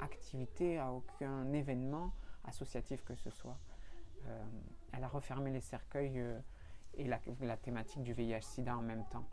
activité, 0.00 0.78
à 0.78 0.92
aucun 0.92 1.52
événement 1.52 2.12
associatif 2.44 3.04
que 3.04 3.14
ce 3.14 3.30
soit. 3.30 3.58
Euh, 4.26 4.44
elle 4.92 5.04
a 5.04 5.08
refermé 5.08 5.50
les 5.50 5.60
cercueils 5.60 6.20
euh, 6.20 6.38
et 6.94 7.04
la, 7.04 7.20
la, 7.40 7.56
thématique 7.56 8.02
du 8.02 8.12
VIH-Sida 8.12 8.76
en 8.76 8.82
même 8.82 9.04
temps. 9.10 9.26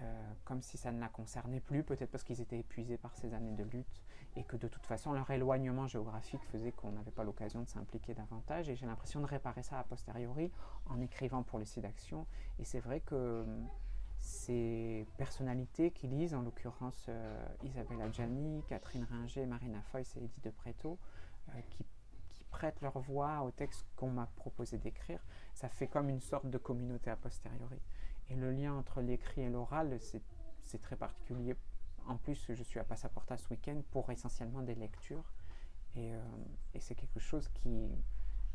Euh, 0.00 0.32
comme 0.44 0.62
si 0.62 0.78
ça 0.78 0.92
ne 0.92 1.00
la 1.00 1.08
concernait 1.08 1.60
plus, 1.60 1.82
peut-être 1.82 2.10
parce 2.10 2.24
qu'ils 2.24 2.40
étaient 2.40 2.58
épuisés 2.58 2.96
par 2.96 3.14
ces 3.16 3.34
années 3.34 3.52
de 3.52 3.64
lutte 3.64 4.02
et 4.36 4.44
que 4.44 4.56
de 4.56 4.68
toute 4.68 4.86
façon 4.86 5.12
leur 5.12 5.30
éloignement 5.30 5.86
géographique 5.86 6.42
faisait 6.50 6.72
qu'on 6.72 6.92
n'avait 6.92 7.10
pas 7.10 7.24
l'occasion 7.24 7.62
de 7.62 7.68
s'impliquer 7.68 8.14
davantage. 8.14 8.68
Et 8.68 8.76
j'ai 8.76 8.86
l'impression 8.86 9.20
de 9.20 9.26
réparer 9.26 9.62
ça 9.62 9.78
a 9.78 9.84
posteriori 9.84 10.50
en 10.86 11.00
écrivant 11.00 11.42
pour 11.42 11.58
les 11.58 11.66
sites 11.66 11.82
d'action. 11.82 12.26
Et 12.58 12.64
c'est 12.64 12.80
vrai 12.80 13.00
que 13.00 13.42
hum, 13.42 13.68
ces 14.18 15.06
personnalités 15.18 15.90
qui 15.90 16.06
lisent, 16.06 16.34
en 16.34 16.42
l'occurrence 16.42 17.06
euh, 17.08 17.44
Isabelle 17.64 18.00
Adjani, 18.00 18.62
Catherine 18.68 19.04
Ringer, 19.04 19.46
Marina 19.46 19.82
Foyce 19.82 20.16
et 20.16 20.24
Edith 20.24 20.44
de 20.44 20.50
Preto, 20.50 20.98
euh, 21.50 21.60
qui, 21.70 21.84
prêtent 22.50 22.82
leur 22.82 22.98
voix 22.98 23.42
au 23.44 23.50
texte 23.50 23.86
qu'on 23.96 24.10
m'a 24.10 24.26
proposé 24.36 24.76
d'écrire, 24.76 25.24
ça 25.54 25.70
fait 25.70 25.86
comme 25.86 26.10
une 26.10 26.20
sorte 26.20 26.46
de 26.46 26.58
communauté 26.58 27.08
a 27.08 27.16
posteriori. 27.16 27.80
Et 28.30 28.34
le 28.34 28.50
lien 28.50 28.72
entre 28.74 29.00
l'écrit 29.00 29.42
et 29.42 29.50
l'oral, 29.50 29.98
c'est 30.62 30.78
très 30.80 30.96
particulier. 30.96 31.54
En 32.06 32.16
plus, 32.16 32.52
je 32.52 32.62
suis 32.62 32.80
à 32.80 32.84
Passaporta 32.84 33.36
ce 33.36 33.48
week-end 33.50 33.80
pour 33.90 34.10
essentiellement 34.10 34.62
des 34.62 34.74
lectures. 34.74 35.24
Et, 35.94 36.14
euh, 36.14 36.18
c'est 36.78 36.94
quelque 36.94 37.20
chose 37.20 37.48
qui... 37.48 37.88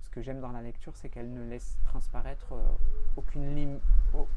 Ce 0.02 0.10
que 0.10 0.22
j'aime 0.22 0.40
dans 0.40 0.52
la 0.52 0.62
lecture, 0.62 0.96
c'est 0.96 1.10
qu'elle 1.10 1.34
ne 1.34 1.44
laisse 1.44 1.78
transparaître 1.84 2.54
euh, 2.54 2.72
aucune 3.16 3.56
ligne, 3.56 3.80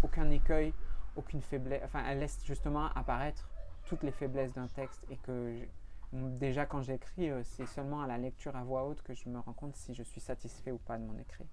aucun 0.02 0.28
écueil, 0.30 0.74
aucune 1.16 1.40
faiblesse. 1.40 1.82
Enfin, 1.84 2.02
elle 2.06 2.18
laisse 2.18 2.44
justement 2.44 2.86
apparaître 2.94 3.48
toutes 3.86 4.02
les 4.02 4.10
faiblesses 4.10 4.52
d'un 4.52 4.68
texte. 4.68 5.04
Et 5.10 5.16
que 5.16 5.66
déjà, 6.12 6.66
quand 6.66 6.82
j'écris, 6.82 7.30
euh, 7.30 7.42
c'est 7.44 7.66
seulement 7.66 8.02
à 8.02 8.06
la 8.06 8.18
lecture 8.18 8.56
à 8.56 8.64
voix 8.64 8.86
haute 8.86 9.02
que 9.02 9.14
je 9.14 9.28
me 9.28 9.38
rends 9.38 9.52
compte 9.52 9.76
si 9.76 9.94
je 9.94 10.02
suis 10.02 10.20
satisfait 10.20 10.72
ou 10.72 10.78
pas 10.78 10.98
de 10.98 11.04
mon 11.04 11.16
écrit 11.18 11.46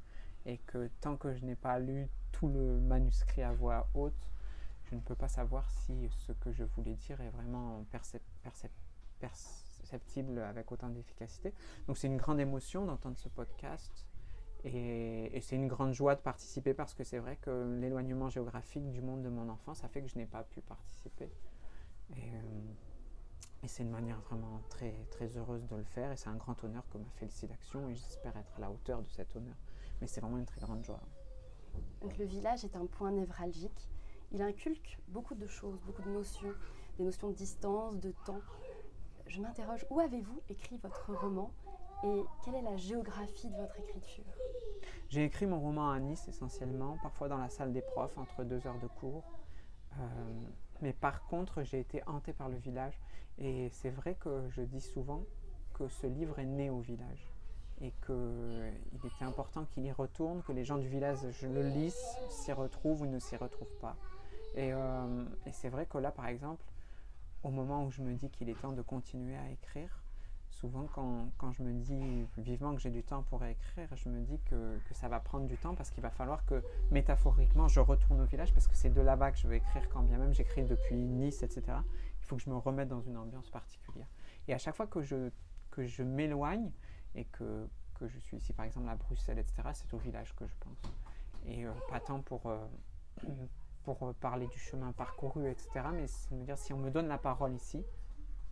et 0.47 0.57
que 0.59 0.87
tant 1.01 1.17
que 1.17 1.35
je 1.35 1.43
n'ai 1.45 1.55
pas 1.55 1.77
lu 1.77 2.07
tout 2.31 2.47
le 2.47 2.79
manuscrit 2.79 3.43
à 3.43 3.51
voix 3.51 3.89
haute, 3.93 4.31
je 4.85 4.95
ne 4.95 5.01
peux 5.01 5.13
pas 5.13 5.27
savoir 5.27 5.69
si 5.69 6.09
ce 6.09 6.31
que 6.31 6.53
je 6.53 6.63
voulais 6.63 6.95
dire 6.95 7.19
est 7.21 7.29
vraiment 7.29 7.85
perceptible 9.19 10.39
avec 10.39 10.71
autant 10.71 10.89
d'efficacité. 10.89 11.53
Donc 11.85 11.97
c'est 11.97 12.07
une 12.07 12.15
grande 12.15 12.39
émotion 12.39 12.85
d'entendre 12.85 13.17
ce 13.17 13.27
podcast 13.27 14.07
et, 14.63 15.37
c'est 15.41 15.57
une 15.57 15.67
grande 15.67 15.93
joie 15.93 16.15
de 16.15 16.21
participer 16.21 16.73
parce 16.73 16.93
que 16.93 17.03
c'est 17.03 17.19
vrai 17.19 17.35
que 17.41 17.77
l'éloignement 17.79 18.29
géographique 18.29 18.89
du 18.89 19.01
monde 19.01 19.23
de 19.23 19.29
mon 19.29 19.49
enfance 19.49 19.83
a 19.83 19.89
fait 19.89 20.01
que 20.01 20.07
je 20.07 20.17
n'ai 20.17 20.25
pas 20.25 20.43
pu 20.43 20.61
participer. 20.61 21.29
Et, 22.15 22.31
euh, 22.33 22.39
c'est 23.65 23.83
une 23.83 23.91
manière 23.91 24.21
vraiment 24.21 24.61
très, 24.69 24.93
très 25.11 25.35
heureuse 25.35 25.67
de 25.67 25.75
le 25.75 25.83
faire 25.83 26.13
et 26.13 26.15
c'est 26.15 26.29
un 26.29 26.35
grand 26.35 26.63
honneur 26.63 26.87
que 26.89 26.97
m'a 26.97 27.09
fait 27.15 27.25
le 27.25 27.47
d'action 27.49 27.89
et 27.89 27.95
j'espère 27.95 28.37
être 28.37 28.55
à 28.55 28.61
la 28.61 28.71
hauteur 28.71 29.01
de 29.01 29.09
cet 29.09 29.35
honneur 29.35 29.57
mais 30.01 30.07
c'est 30.07 30.21
vraiment 30.21 30.37
une 30.37 30.45
très 30.45 30.61
grande 30.61 30.83
joie. 30.83 31.01
Donc 32.01 32.17
le 32.17 32.25
village 32.25 32.63
est 32.63 32.75
un 32.75 32.85
point 32.85 33.11
névralgique. 33.11 33.89
Il 34.31 34.41
inculque 34.41 34.99
beaucoup 35.07 35.35
de 35.35 35.47
choses, 35.47 35.79
beaucoup 35.85 36.01
de 36.01 36.09
notions, 36.09 36.53
des 36.97 37.03
notions 37.03 37.29
de 37.29 37.35
distance, 37.35 37.97
de 37.99 38.11
temps. 38.25 38.41
Je 39.27 39.41
m'interroge, 39.41 39.85
où 39.89 39.99
avez-vous 39.99 40.41
écrit 40.49 40.77
votre 40.77 41.13
roman 41.13 41.51
et 42.03 42.23
quelle 42.43 42.55
est 42.55 42.61
la 42.61 42.77
géographie 42.77 43.49
de 43.49 43.55
votre 43.55 43.79
écriture? 43.79 44.25
J'ai 45.09 45.23
écrit 45.23 45.45
mon 45.45 45.59
roman 45.59 45.89
à 45.89 45.99
Nice 45.99 46.27
essentiellement, 46.27 46.97
parfois 47.01 47.27
dans 47.27 47.37
la 47.37 47.49
salle 47.49 47.73
des 47.73 47.81
profs, 47.81 48.17
entre 48.17 48.43
deux 48.43 48.65
heures 48.67 48.79
de 48.79 48.87
cours. 48.87 49.23
Euh, 49.99 50.03
mais 50.81 50.93
par 50.93 51.25
contre, 51.25 51.63
j'ai 51.63 51.79
été 51.79 52.03
hantée 52.05 52.33
par 52.33 52.49
le 52.49 52.57
village. 52.57 52.99
Et 53.39 53.69
c'est 53.71 53.89
vrai 53.89 54.15
que 54.15 54.47
je 54.49 54.61
dis 54.61 54.81
souvent 54.81 55.23
que 55.73 55.87
ce 55.87 56.07
livre 56.07 56.39
est 56.39 56.45
né 56.45 56.69
au 56.69 56.79
village 56.79 57.36
et 57.81 57.93
qu'il 58.05 59.05
était 59.05 59.25
important 59.25 59.65
qu'il 59.65 59.83
y 59.83 59.91
retourne, 59.91 60.41
que 60.43 60.51
les 60.51 60.65
gens 60.65 60.77
du 60.77 60.87
village 60.87 61.19
le 61.43 61.69
lisent, 61.69 62.17
s'y 62.29 62.51
retrouvent 62.51 63.01
ou 63.01 63.05
ne 63.05 63.19
s'y 63.19 63.35
retrouvent 63.35 63.77
pas. 63.79 63.95
Euh, 64.57 65.25
et, 65.45 65.51
c'est 65.51 65.69
vrai 65.69 65.85
que 65.85 65.97
là, 65.97 66.11
par 66.11 66.27
exemple, 66.27 66.65
au 67.43 67.49
moment 67.49 67.85
où 67.85 67.91
je 67.91 68.01
me 68.01 68.13
dis 68.13 68.29
qu'il 68.29 68.49
est 68.49 68.59
temps 68.59 68.71
de 68.71 68.81
continuer 68.81 69.37
à 69.37 69.51
écrire, 69.51 70.03
souvent 70.49 70.87
quand, 70.95 71.29
quand 71.37 71.51
je 71.51 71.61
me 71.61 71.71
dis 71.73 72.25
vivement 72.37 72.73
que 72.73 72.81
j'ai 72.81 72.89
du 72.89 73.03
temps 73.03 73.21
pour 73.21 73.43
écrire, 73.45 73.87
je 73.95 74.09
me 74.09 74.21
dis 74.21 74.39
que, 74.45 74.79
que 74.87 74.93
ça 74.95 75.07
va 75.07 75.19
prendre 75.19 75.45
du 75.45 75.57
temps 75.57 75.75
parce 75.75 75.91
qu'il 75.91 76.01
va 76.01 76.09
falloir 76.09 76.45
que 76.45 76.63
métaphoriquement 76.89 77.67
je 77.67 77.79
retourne 77.79 78.21
au 78.21 78.25
village 78.25 78.51
parce 78.53 78.67
que 78.67 78.75
c'est 78.75 78.89
de 78.89 79.01
là-bas 79.01 79.31
que 79.31 79.37
je 79.37 79.47
veux 79.47 79.55
écrire 79.55 79.87
quand 79.89 80.01
bien 80.01 80.17
même 80.17 80.33
j'écris 80.33 80.63
depuis 80.63 80.95
Nice, 80.95 81.43
etc. 81.43 81.61
Il 82.19 82.25
faut 82.25 82.37
que 82.37 82.41
je 82.41 82.49
me 82.49 82.57
remette 82.57 82.87
dans 82.87 83.01
une 83.01 83.17
ambiance 83.17 83.51
particulière. 83.51 84.07
Et 84.47 84.53
à 84.53 84.57
chaque 84.57 84.75
fois 84.75 84.87
que 84.87 85.03
je, 85.03 85.29
que 85.69 85.85
je 85.85 86.01
m'éloigne, 86.01 86.71
et 87.17 87.25
que, 87.25 87.67
que, 87.95 88.07
je 88.07 88.17
suis 88.19 88.37
ici 88.37 88.53
par 88.53 88.65
exemple 88.65 88.87
à 88.87 88.95
Bruxelles, 88.95 89.39
etc., 89.39 89.55
c'est 89.73 89.93
au 89.93 89.97
village 89.97 90.33
que 90.35 90.47
je 90.47 90.53
pense. 90.59 90.81
Et 91.45 91.65
euh, 91.65 91.71
pas 91.89 91.99
tant 91.99 92.21
pour, 92.21 92.45
euh, 92.45 92.65
pour 93.83 94.13
parler 94.15 94.47
du 94.47 94.59
chemin 94.59 94.93
parcouru, 94.93 95.49
etc., 95.49 95.69
mais 95.93 96.07
c'est 96.07 96.31
me 96.31 96.43
dire 96.45 96.57
si 96.57 96.71
on 96.73 96.77
me 96.77 96.91
donne 96.91 97.07
la 97.07 97.17
parole 97.17 97.53
ici, 97.53 97.83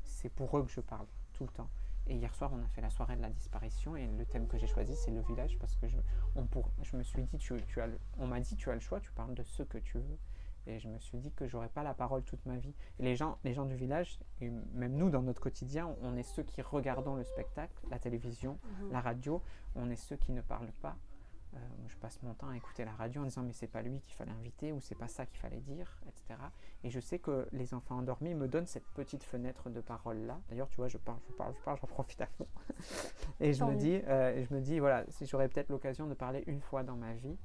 c'est 0.03 0.29
pour 0.29 0.57
eux 0.57 0.63
que 0.63 0.71
je 0.71 0.81
parle 0.81 1.07
tout 1.33 1.43
le 1.43 1.51
temps. 1.51 1.69
Et 2.07 2.15
hier 2.15 2.33
soir, 2.35 2.51
on 2.53 2.63
a 2.63 2.67
fait 2.67 2.81
la 2.81 2.89
soirée 2.89 3.15
de 3.15 3.21
la 3.21 3.29
disparition 3.29 3.95
et 3.95 4.05
le 4.05 4.25
thème 4.25 4.47
que 4.47 4.57
j'ai 4.57 4.67
choisi, 4.67 4.95
c'est 4.95 5.11
le 5.11 5.21
village 5.21 5.57
parce 5.59 5.75
que 5.75 5.87
je, 5.87 5.97
on 6.35 6.45
pour, 6.45 6.69
je 6.83 6.95
me 6.97 7.03
suis 7.03 7.23
dit, 7.23 7.37
tu, 7.37 7.55
tu 7.65 7.81
as 7.81 7.87
on 8.17 8.27
m'a 8.27 8.39
dit, 8.39 8.55
tu 8.55 8.69
as 8.69 8.75
le 8.75 8.79
choix, 8.79 8.99
tu 8.99 9.11
parles 9.11 9.33
de 9.33 9.43
ce 9.43 9.63
que 9.63 9.79
tu 9.79 9.97
veux. 9.97 10.17
Et 10.67 10.79
je 10.79 10.87
me 10.87 10.97
suis 10.99 11.17
dit 11.19 11.31
que 11.31 11.47
j'aurais 11.47 11.69
pas 11.69 11.83
la 11.83 11.93
parole 11.93 12.23
toute 12.23 12.45
ma 12.45 12.57
vie. 12.57 12.73
Et 12.99 13.03
les 13.03 13.15
gens, 13.15 13.37
les 13.43 13.53
gens 13.53 13.65
du 13.65 13.75
village, 13.75 14.19
et 14.41 14.49
même 14.73 14.95
nous 14.95 15.09
dans 15.09 15.21
notre 15.21 15.41
quotidien, 15.41 15.95
on 16.01 16.15
est 16.15 16.23
ceux 16.23 16.43
qui 16.43 16.61
regardons 16.61 17.15
le 17.15 17.23
spectacle, 17.23 17.75
la 17.89 17.99
télévision, 17.99 18.57
Mhm. 18.81 18.91
la 18.91 19.01
radio, 19.01 19.41
on 19.75 19.89
est 19.89 19.95
ceux 19.95 20.15
qui 20.15 20.31
ne 20.31 20.41
parlent 20.41 20.71
pas. 20.81 20.95
Euh, 21.53 21.57
je 21.87 21.95
passe 21.97 22.21
mon 22.21 22.33
temps 22.33 22.49
à 22.49 22.57
écouter 22.57 22.83
la 22.83 22.91
radio 22.91 23.21
en 23.21 23.25
disant 23.25 23.41
mais 23.41 23.53
c'est 23.53 23.67
pas 23.67 23.81
lui 23.81 24.01
qu'il 24.01 24.13
fallait 24.13 24.31
inviter 24.31 24.73
ou 24.73 24.81
c'est 24.81 24.95
pas 24.95 25.07
ça 25.07 25.25
qu'il 25.25 25.39
fallait 25.39 25.61
dire, 25.61 26.01
etc. 26.07 26.37
Et 26.83 26.89
je 26.89 26.99
sais 26.99 27.17
que 27.19 27.47
les 27.53 27.73
enfants 27.73 27.97
endormis 27.97 28.33
me 28.33 28.49
donnent 28.49 28.65
cette 28.65 28.87
petite 28.87 29.23
fenêtre 29.23 29.69
de 29.69 29.79
parole 29.79 30.17
là. 30.25 30.37
D'ailleurs, 30.49 30.67
tu 30.67 30.75
vois, 30.77 30.89
je 30.89 30.97
parle, 30.97 31.19
je 31.29 31.33
parle, 31.33 31.53
je 31.55 31.61
parle, 31.61 31.77
j'en 31.79 31.87
profite 31.87 32.19
à 32.19 32.25
fond. 32.25 32.47
et 33.39 33.53
je 33.53 33.59
Tant 33.59 33.71
me 33.71 33.75
dis, 33.77 34.01
euh, 34.07 34.43
je 34.43 34.53
me 34.53 34.59
dis 34.59 34.79
voilà, 34.79 35.05
si 35.09 35.25
j'aurais 35.27 35.47
peut-être 35.47 35.69
l'occasion 35.69 36.07
de 36.07 36.13
parler 36.13 36.43
une 36.47 36.59
fois 36.59 36.83
dans 36.83 36.97
ma 36.97 37.13
vie, 37.13 37.37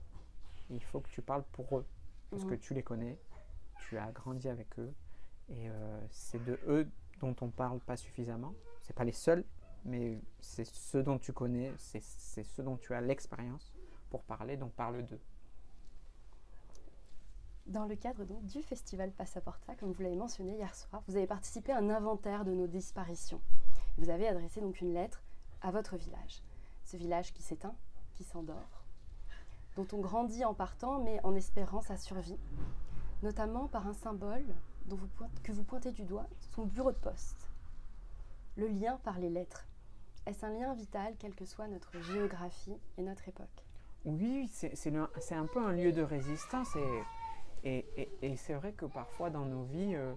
il 0.70 0.82
faut 0.82 0.98
que 1.00 1.10
tu 1.10 1.22
parles 1.22 1.44
pour 1.52 1.78
eux 1.78 1.86
parce 2.30 2.44
que 2.44 2.54
Mhm. 2.54 2.58
tu 2.60 2.74
les 2.74 2.82
connais, 2.82 3.18
tu 3.80 3.98
as 3.98 4.10
grandi 4.12 4.48
avec 4.48 4.78
eux 4.78 4.92
et 5.48 5.68
euh, 5.68 6.00
c'est 6.10 6.42
de 6.44 6.58
eux 6.66 6.88
dont 7.20 7.34
on 7.40 7.50
parle 7.50 7.80
pas 7.80 7.96
suffisamment. 7.96 8.54
C'est 8.82 8.94
pas 8.94 9.04
les 9.04 9.12
seuls, 9.12 9.44
mais 9.84 10.18
c'est 10.40 10.64
ceux 10.66 11.02
dont 11.02 11.18
tu 11.18 11.32
connais, 11.32 11.72
c'est 11.76 12.02
c'est 12.02 12.44
ceux 12.44 12.62
dont 12.62 12.76
tu 12.76 12.94
as 12.94 13.00
l'expérience 13.00 13.72
pour 14.10 14.22
parler, 14.22 14.56
donc 14.56 14.72
parle 14.72 15.04
d'eux. 15.04 15.20
Dans 17.66 17.84
le 17.86 17.94
cadre 17.94 18.24
donc, 18.24 18.44
du 18.46 18.62
festival 18.62 19.12
Passaporta, 19.12 19.74
comme 19.76 19.92
vous 19.92 20.02
l'avez 20.02 20.16
mentionné 20.16 20.54
hier 20.56 20.74
soir, 20.74 21.02
vous 21.06 21.16
avez 21.16 21.26
participé 21.26 21.72
à 21.72 21.78
un 21.78 21.88
inventaire 21.90 22.44
de 22.44 22.52
nos 22.52 22.66
disparitions. 22.66 23.40
Vous 23.96 24.08
avez 24.10 24.26
adressé 24.26 24.60
donc 24.60 24.80
une 24.80 24.92
lettre 24.92 25.22
à 25.60 25.70
votre 25.70 25.96
village. 25.96 26.42
Ce 26.84 26.96
village 26.96 27.32
qui 27.32 27.42
s'éteint, 27.42 27.76
qui 28.14 28.24
s'endort, 28.24 28.79
dont 29.80 29.96
on 29.96 30.00
grandit 30.00 30.44
en 30.44 30.52
partant, 30.52 30.98
mais 30.98 31.20
en 31.24 31.34
espérant 31.34 31.80
sa 31.80 31.96
survie, 31.96 32.38
notamment 33.22 33.66
par 33.66 33.86
un 33.86 33.94
symbole 33.94 34.44
que 35.42 35.52
vous 35.52 35.64
pointez 35.64 35.92
du 35.92 36.04
doigt, 36.04 36.26
son 36.54 36.66
bureau 36.66 36.92
de 36.92 36.98
poste. 36.98 37.48
Le 38.56 38.66
lien 38.66 38.98
par 39.04 39.18
les 39.18 39.30
lettres. 39.30 39.66
Est-ce 40.26 40.44
un 40.44 40.50
lien 40.50 40.74
vital, 40.74 41.14
quelle 41.18 41.34
que 41.34 41.46
soit 41.46 41.68
notre 41.68 41.98
géographie 42.02 42.76
et 42.98 43.02
notre 43.02 43.26
époque? 43.28 43.64
Oui, 44.04 44.50
c'est 44.52 45.32
un 45.32 45.46
peu 45.46 45.62
un 45.62 45.72
lieu 45.72 45.92
de 45.92 46.02
résistance 46.02 46.76
et 47.64 48.36
c'est 48.36 48.54
vrai 48.54 48.72
que 48.72 48.86
parfois 48.86 49.30
dans 49.30 49.46
nos 49.46 49.64
vies, 49.64 49.94
euh, 49.94 50.12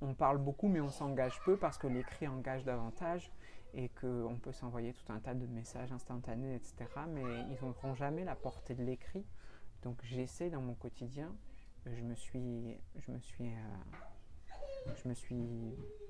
on, 0.00 0.14
parle 0.14 0.38
beaucoup 0.38 0.68
mais 0.68 0.80
on 0.80 0.90
s'engage 0.90 1.40
peu 1.44 1.56
parce 1.56 1.78
que 1.78 1.86
l'écrit 1.86 2.28
engage 2.28 2.64
davantage 2.64 3.30
et 3.74 3.88
qu'on 3.88 4.38
peut 4.40 4.52
s'envoyer 4.52 4.92
tout 4.92 5.12
un 5.12 5.18
tas 5.18 5.34
de 5.34 5.46
messages 5.46 5.92
instantanés, 5.92 6.54
etc. 6.54 6.84
Mais 7.08 7.22
ils 7.50 7.64
n'auront 7.64 7.94
jamais 7.94 8.24
la 8.24 8.34
portée 8.34 8.74
de 8.74 8.82
l'écrit. 8.82 9.24
Donc 9.82 9.98
j'essaie 10.02 10.50
dans 10.50 10.60
mon 10.60 10.74
quotidien, 10.74 11.34
je 11.86 12.02
me 12.02 12.14
suis, 12.14 12.78
je 12.96 13.10
euh, 13.10 13.16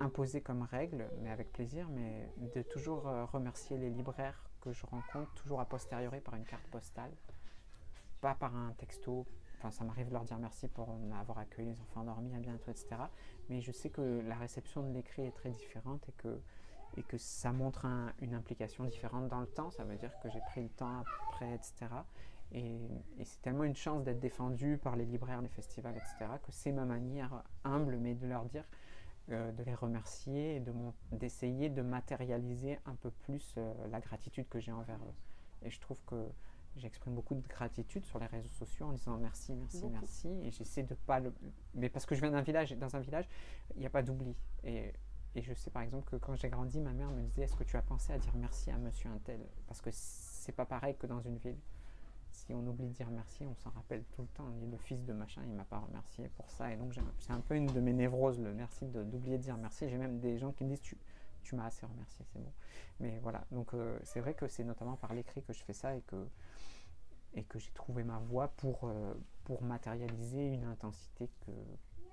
imposé 0.01 0.40
comme 0.40 0.62
règle, 0.62 1.09
mais 1.22 1.31
avec 1.31 1.53
plaisir, 1.53 1.88
mais 1.88 2.29
de 2.55 2.62
toujours 2.62 3.09
euh, 3.09 3.25
remercier 3.25 3.79
les 3.79 3.90
libraires 3.90 4.44
que 4.61 4.72
je 4.72 4.85
rencontre, 4.87 5.33
toujours 5.35 5.61
a 5.61 5.64
posteriori 5.64 6.20
par 6.20 6.35
une 6.35 6.44
carte 6.44 6.66
postale, 6.66 7.12
pas 8.20 8.35
par 8.35 8.55
un 8.55 8.72
texto. 8.75 9.27
Enfin, 9.62 9.70
ça 9.70 9.85
m'arrive 9.85 10.09
de 10.09 10.12
leur 10.12 10.25
dire 10.25 10.38
merci 10.40 10.66
pour 10.66 10.88
m'avoir 11.09 11.38
accueilli 11.38 11.68
les 11.68 11.81
enfants 11.81 12.01
endormis, 12.01 12.35
à 12.35 12.38
bientôt, 12.40 12.72
etc. 12.72 12.96
Mais 13.48 13.61
je 13.61 13.70
sais 13.70 13.90
que 13.90 14.20
la 14.27 14.35
réception 14.35 14.83
de 14.83 14.92
l'écrit 14.92 15.22
est 15.22 15.31
très 15.31 15.51
différente 15.51 16.05
et 16.96 17.03
que, 17.05 17.16
ça 17.16 17.53
montre 17.53 17.87
un- 17.87 18.12
une 18.20 18.35
implication 18.35 18.83
différente 18.85 19.29
dans 19.29 19.40
le 19.40 19.46
temps. 19.46 19.70
Ça 19.70 19.85
veut 19.85 19.94
dire 19.94 20.11
que 20.20 20.29
j'ai 20.31 20.40
pris 20.40 20.62
le 20.64 20.68
temps 20.68 21.05
après, 21.29 21.55
etc. 21.55 22.05
Et, 22.51 22.77
c'est 23.25 23.40
tellement 23.42 23.62
une 23.62 23.77
chance 23.77 24.03
d'être 24.03 24.18
défendu 24.18 24.79
par 24.83 24.96
les 24.96 25.05
libraires, 25.05 25.40
les 25.40 25.48
festivals, 25.48 25.96
etc., 25.96 26.38
que 26.44 26.51
c'est 26.51 26.72
ma 26.72 26.85
manière 26.85 27.44
humble, 27.62 27.98
mais 27.98 28.14
de 28.16 28.27
leur 28.27 28.44
dire, 28.46 28.64
euh, 29.31 29.53
de 29.53 29.62
les 29.62 29.77
remercier 29.77 30.57
et 30.57 30.62
d'essayer 31.12 31.70
de 31.70 31.83
matérialiser 31.83 32.81
un 32.85 32.96
peu 32.96 33.12
plus 33.12 33.55
euh, 33.59 33.72
la 33.92 34.01
gratitude 34.01 34.48
que 34.48 34.59
j'ai 34.59 34.72
envers 34.72 34.98
eux. 34.98 35.14
Et 35.66 35.70
je 35.70 35.81
trouve 35.81 36.03
que 36.05 36.27
j'exprime 36.76 37.14
beaucoup 37.14 37.35
de 37.35 37.46
gratitude 37.48 38.04
sur 38.04 38.18
les 38.18 38.26
réseaux 38.26 38.48
sociaux 38.48 38.87
en 38.87 38.92
disant 38.92 39.16
merci, 39.18 39.54
merci, 39.54 39.80
Beaucoup. 39.80 39.92
merci. 39.92 40.28
Et 40.44 40.50
j'essaie 40.50 40.82
de 40.82 40.94
pas 40.94 41.20
le. 41.20 41.32
Mais 41.74 41.88
parce 41.88 42.06
que 42.06 42.14
je 42.14 42.20
viens 42.20 42.30
d'un 42.30 42.42
village, 42.42 42.72
et 42.72 42.76
dans 42.76 42.94
un 42.96 43.00
village, 43.00 43.28
il 43.74 43.80
n'y 43.80 43.87
a 43.87 43.90
pas 43.90 44.02
d'oubli. 44.02 44.35
Et, 44.64 44.92
et 45.35 45.42
je 45.42 45.54
sais 45.54 45.70
par 45.70 45.82
exemple 45.82 46.11
que 46.11 46.16
quand 46.16 46.35
j'ai 46.35 46.48
grandi, 46.50 46.80
ma 46.80 46.92
mère 46.92 47.11
me 47.11 47.22
disait 47.22 47.42
Est-ce 47.42 47.56
que 47.56 47.64
tu 47.64 47.76
as 47.76 47.82
pensé 47.82 48.12
à 48.12 48.18
dire 48.18 48.35
merci 48.37 48.70
à 48.70 48.78
monsieur 48.78 49.11
un 49.11 49.18
tel? 49.18 49.40
Parce 49.66 49.80
que 49.80 49.90
c'est 49.92 50.52
pas 50.52 50.66
pareil 50.66 50.96
que 50.96 51.06
dans 51.06 51.20
une 51.20 51.37
ville. 51.38 51.58
Si 52.30 52.54
on 52.54 52.66
oublie 52.66 52.88
de 52.88 52.92
dire 52.94 53.11
merci, 53.11 53.44
on 53.46 53.54
s'en 53.56 53.68
rappelle 53.70 54.04
tout 54.12 54.22
le 54.22 54.28
temps. 54.28 54.44
On 54.46 54.56
dit 54.58 54.66
le 54.66 54.78
fils 54.78 55.04
de 55.04 55.12
machin, 55.12 55.42
il 55.44 55.52
m'a 55.52 55.64
pas 55.64 55.80
remercié 55.80 56.28
pour 56.30 56.48
ça. 56.50 56.72
Et 56.72 56.76
donc, 56.76 56.94
c'est 57.18 57.30
un 57.32 57.40
peu 57.40 57.54
une 57.54 57.66
de 57.66 57.78
mes 57.80 57.92
névroses, 57.92 58.40
le 58.40 58.54
merci, 58.54 58.87
de- 58.87 59.02
d'oublier 59.04 59.37
de 59.37 59.42
dire 59.42 59.58
merci. 59.58 59.87
J'ai 59.90 59.98
même 59.98 60.18
des 60.18 60.38
gens 60.38 60.50
qui 60.52 60.64
me 60.64 60.70
disent 60.70 60.80
Tu, 60.80 60.96
tu 61.42 61.54
m'as 61.56 61.66
assez 61.66 61.85
remercié, 61.85 62.24
c'est 62.32 62.38
bon. 62.38 62.52
Mais 63.00 63.18
voilà, 63.22 63.44
donc 63.50 63.74
euh, 63.74 63.98
c'est 64.04 64.20
vrai 64.20 64.32
que 64.32 64.48
c'est 64.48 64.64
notamment 64.64 64.96
par 64.96 65.12
l'écrit 65.12 65.42
que 65.42 65.52
je 65.52 65.62
fais 65.62 65.74
ça 65.74 65.94
et 65.94 66.00
que, 66.02 66.26
et 67.35 67.45
que 67.45 67.59
j'ai 67.59 67.71
trouvé 67.73 68.05
ma 68.05 68.18
voie 68.18 68.49
pour, 68.49 68.81
euh, 68.85 69.14
pour 69.45 69.62
matérialiser 69.62 70.47
une 70.47 70.64
intensité 70.64 71.31
que, 71.47 71.53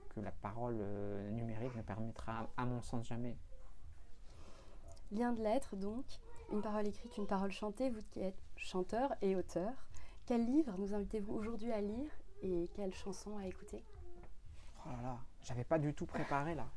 que 0.10 0.20
la 0.20 0.32
parole 0.32 0.78
euh, 0.80 1.30
numérique 1.32 1.76
ne 1.76 1.82
permettra, 1.82 2.50
à 2.58 2.66
mon 2.66 2.82
sens, 2.82 3.08
jamais. 3.08 3.38
Lien 5.12 5.34
de 5.34 5.42
lettres, 5.42 5.76
donc, 5.76 6.06
une 6.52 6.62
parole 6.62 6.88
écrite, 6.88 7.18
une 7.18 7.28
parole 7.28 7.52
chantée, 7.52 7.90
vous 7.90 8.02
qui 8.12 8.22
êtes 8.22 8.40
chanteur 8.56 9.14
et 9.22 9.36
auteur. 9.36 9.74
Quel 10.26 10.46
livre 10.46 10.76
nous 10.78 10.94
invitez-vous 10.94 11.34
aujourd'hui 11.34 11.72
à 11.72 11.82
lire 11.82 12.12
et 12.42 12.70
quelle 12.76 12.94
chanson 12.94 13.38
à 13.38 13.48
écouter? 13.48 13.84
Oh 14.86 14.90
là 14.90 15.02
là, 15.02 15.18
j'avais 15.42 15.64
pas 15.64 15.80
du 15.80 15.94
tout 15.94 16.06
préparé 16.06 16.56
là. 16.56 16.68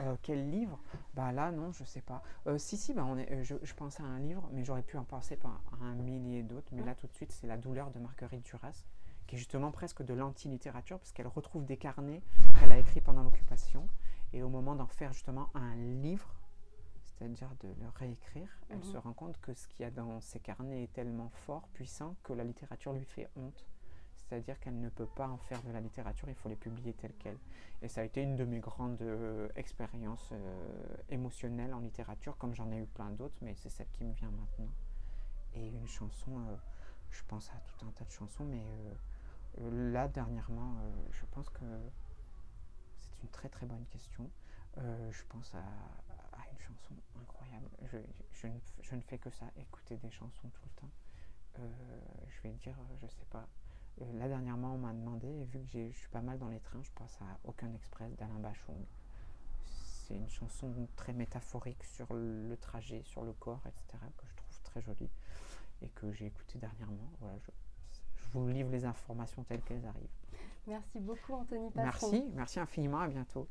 Euh, 0.00 0.16
quel 0.22 0.50
livre? 0.50 0.78
Bah 1.14 1.32
là, 1.32 1.50
non, 1.50 1.72
je 1.72 1.84
sais 1.84 2.02
pas. 2.02 2.22
Euh, 2.46 2.58
si, 2.58 2.76
si, 2.76 2.92
bah 2.92 3.04
on 3.06 3.16
est, 3.16 3.30
euh, 3.32 3.42
je, 3.42 3.54
je 3.62 3.74
pensais 3.74 4.02
à 4.02 4.06
un 4.06 4.18
livre, 4.18 4.48
mais 4.52 4.62
j'aurais 4.64 4.82
pu 4.82 4.96
en 4.98 5.04
penser 5.04 5.36
par 5.36 5.60
à 5.80 5.84
un 5.84 5.94
millier 5.94 6.42
d'autres. 6.42 6.68
Mais 6.72 6.84
là, 6.84 6.94
tout 6.94 7.06
de 7.06 7.12
suite, 7.14 7.32
c'est 7.32 7.46
La 7.46 7.56
douleur 7.56 7.90
de 7.90 7.98
Marguerite 7.98 8.44
Duras, 8.44 8.84
qui 9.26 9.36
est 9.36 9.38
justement 9.38 9.70
presque 9.70 10.02
de 10.02 10.12
l'anti-littérature, 10.12 10.98
parce 10.98 11.12
qu'elle 11.12 11.26
retrouve 11.28 11.64
des 11.64 11.76
carnets 11.78 12.20
qu'elle 12.60 12.72
a 12.72 12.78
écrits 12.78 13.00
pendant 13.00 13.22
l'occupation. 13.22 13.88
Et 14.32 14.42
au 14.42 14.48
moment 14.50 14.74
d'en 14.74 14.86
faire 14.86 15.12
justement 15.14 15.48
un 15.54 15.74
livre, 15.76 16.28
c'est-à-dire 17.04 17.48
de 17.60 17.68
le 17.68 17.88
réécrire, 17.94 18.48
elle 18.68 18.78
Mhm. 18.78 18.84
se 18.84 18.96
rend 18.98 19.12
compte 19.14 19.40
que 19.40 19.54
ce 19.54 19.66
qu'il 19.68 19.82
y 19.82 19.86
a 19.86 19.90
dans 19.90 20.20
ces 20.20 20.40
carnets 20.40 20.82
est 20.82 20.92
tellement 20.92 21.30
fort, 21.30 21.68
puissant, 21.68 22.16
que 22.22 22.34
la 22.34 22.44
littérature 22.44 22.92
lui 22.92 23.04
fait 23.06 23.28
honte. 23.36 23.64
C'est-à-dire 24.28 24.58
qu'elle 24.58 24.80
ne 24.80 24.88
peut 24.88 25.06
pas 25.06 25.28
en 25.28 25.38
faire 25.38 25.62
de 25.62 25.70
la 25.70 25.80
littérature, 25.80 26.28
il 26.28 26.34
faut 26.34 26.48
les 26.48 26.56
publier 26.56 26.92
telles 26.94 27.14
quelles. 27.14 27.38
Et 27.80 27.88
ça 27.88 28.00
a 28.00 28.04
été 28.04 28.22
une 28.22 28.34
de 28.34 28.44
mes 28.44 28.58
grandes 28.58 29.00
euh, 29.02 29.48
expériences 29.54 30.30
euh, 30.32 30.96
émotionnelles 31.10 31.72
en 31.72 31.78
littérature, 31.78 32.36
comme 32.36 32.52
j'en 32.54 32.70
ai 32.72 32.78
eu 32.78 32.86
plein 32.86 33.10
d'autres, 33.10 33.36
mais 33.40 33.54
c'est 33.54 33.68
celle 33.68 33.88
qui 33.92 34.04
me 34.04 34.12
vient 34.14 34.30
maintenant. 34.30 34.72
Et 35.54 35.68
une 35.68 35.86
chanson, 35.86 36.40
euh, 36.40 36.56
je 37.10 37.22
pense 37.28 37.50
à 37.50 37.60
tout 37.66 37.86
un 37.86 37.90
tas 37.92 38.04
de 38.04 38.10
chansons, 38.10 38.44
mais 38.44 38.64
là, 39.92 40.08
dernièrement, 40.08 40.74
je 41.12 41.24
pense 41.30 41.48
que 41.48 41.64
c'est 43.00 43.22
une 43.22 43.30
très 43.30 43.48
très 43.48 43.64
bonne 43.64 43.86
question. 43.86 44.28
Je 44.76 45.22
pense 45.30 45.54
à, 45.54 45.60
à 45.60 46.50
une 46.52 46.58
chanson 46.58 46.94
incroyable. 47.22 47.70
Je, 47.84 47.96
je 48.32 48.48
ne, 48.48 48.58
je 48.82 48.94
ne 48.96 49.00
fais 49.00 49.16
que 49.16 49.30
ça, 49.30 49.46
écouter 49.56 49.96
des 49.96 50.10
chansons 50.10 50.48
tout 50.50 50.62
le 50.64 50.80
temps. 50.80 50.90
Je 52.28 52.42
vais 52.42 52.52
dire, 52.54 52.76
je 53.00 53.06
sais 53.06 53.24
pas. 53.30 53.48
Là, 53.98 54.28
dernièrement, 54.28 54.74
on 54.74 54.78
m'a 54.78 54.92
demandé, 54.92 55.26
et 55.26 55.44
vu 55.44 55.58
que 55.60 55.88
je 55.90 55.96
suis 55.96 56.08
pas 56.08 56.20
mal 56.20 56.38
dans 56.38 56.48
les 56.48 56.60
trains, 56.60 56.82
je 56.82 56.90
pense 56.94 57.16
à 57.22 57.38
Aucun 57.44 57.72
Express 57.74 58.14
d'Alain 58.16 58.38
Bachung. 58.38 58.84
C'est 59.64 60.14
une 60.14 60.28
chanson 60.28 60.70
très 60.96 61.12
métaphorique 61.12 61.82
sur 61.82 62.06
le 62.12 62.56
trajet, 62.60 63.02
sur 63.04 63.24
le 63.24 63.32
corps, 63.32 63.62
etc., 63.66 63.98
que 64.16 64.26
je 64.26 64.34
trouve 64.34 64.60
très 64.64 64.82
jolie 64.82 65.10
et 65.82 65.88
que 65.88 66.12
j'ai 66.12 66.26
écouté 66.26 66.58
dernièrement. 66.58 67.10
Voilà, 67.20 67.38
je, 67.38 67.50
je 68.16 68.30
vous 68.32 68.46
livre 68.48 68.70
les 68.70 68.84
informations 68.84 69.42
telles 69.44 69.62
qu'elles 69.62 69.84
arrivent. 69.86 70.06
Merci 70.66 71.00
beaucoup 71.00 71.34
Anthony. 71.34 71.70
Merci, 71.74 72.24
merci 72.34 72.60
infiniment, 72.60 73.00
à 73.00 73.08
bientôt. 73.08 73.48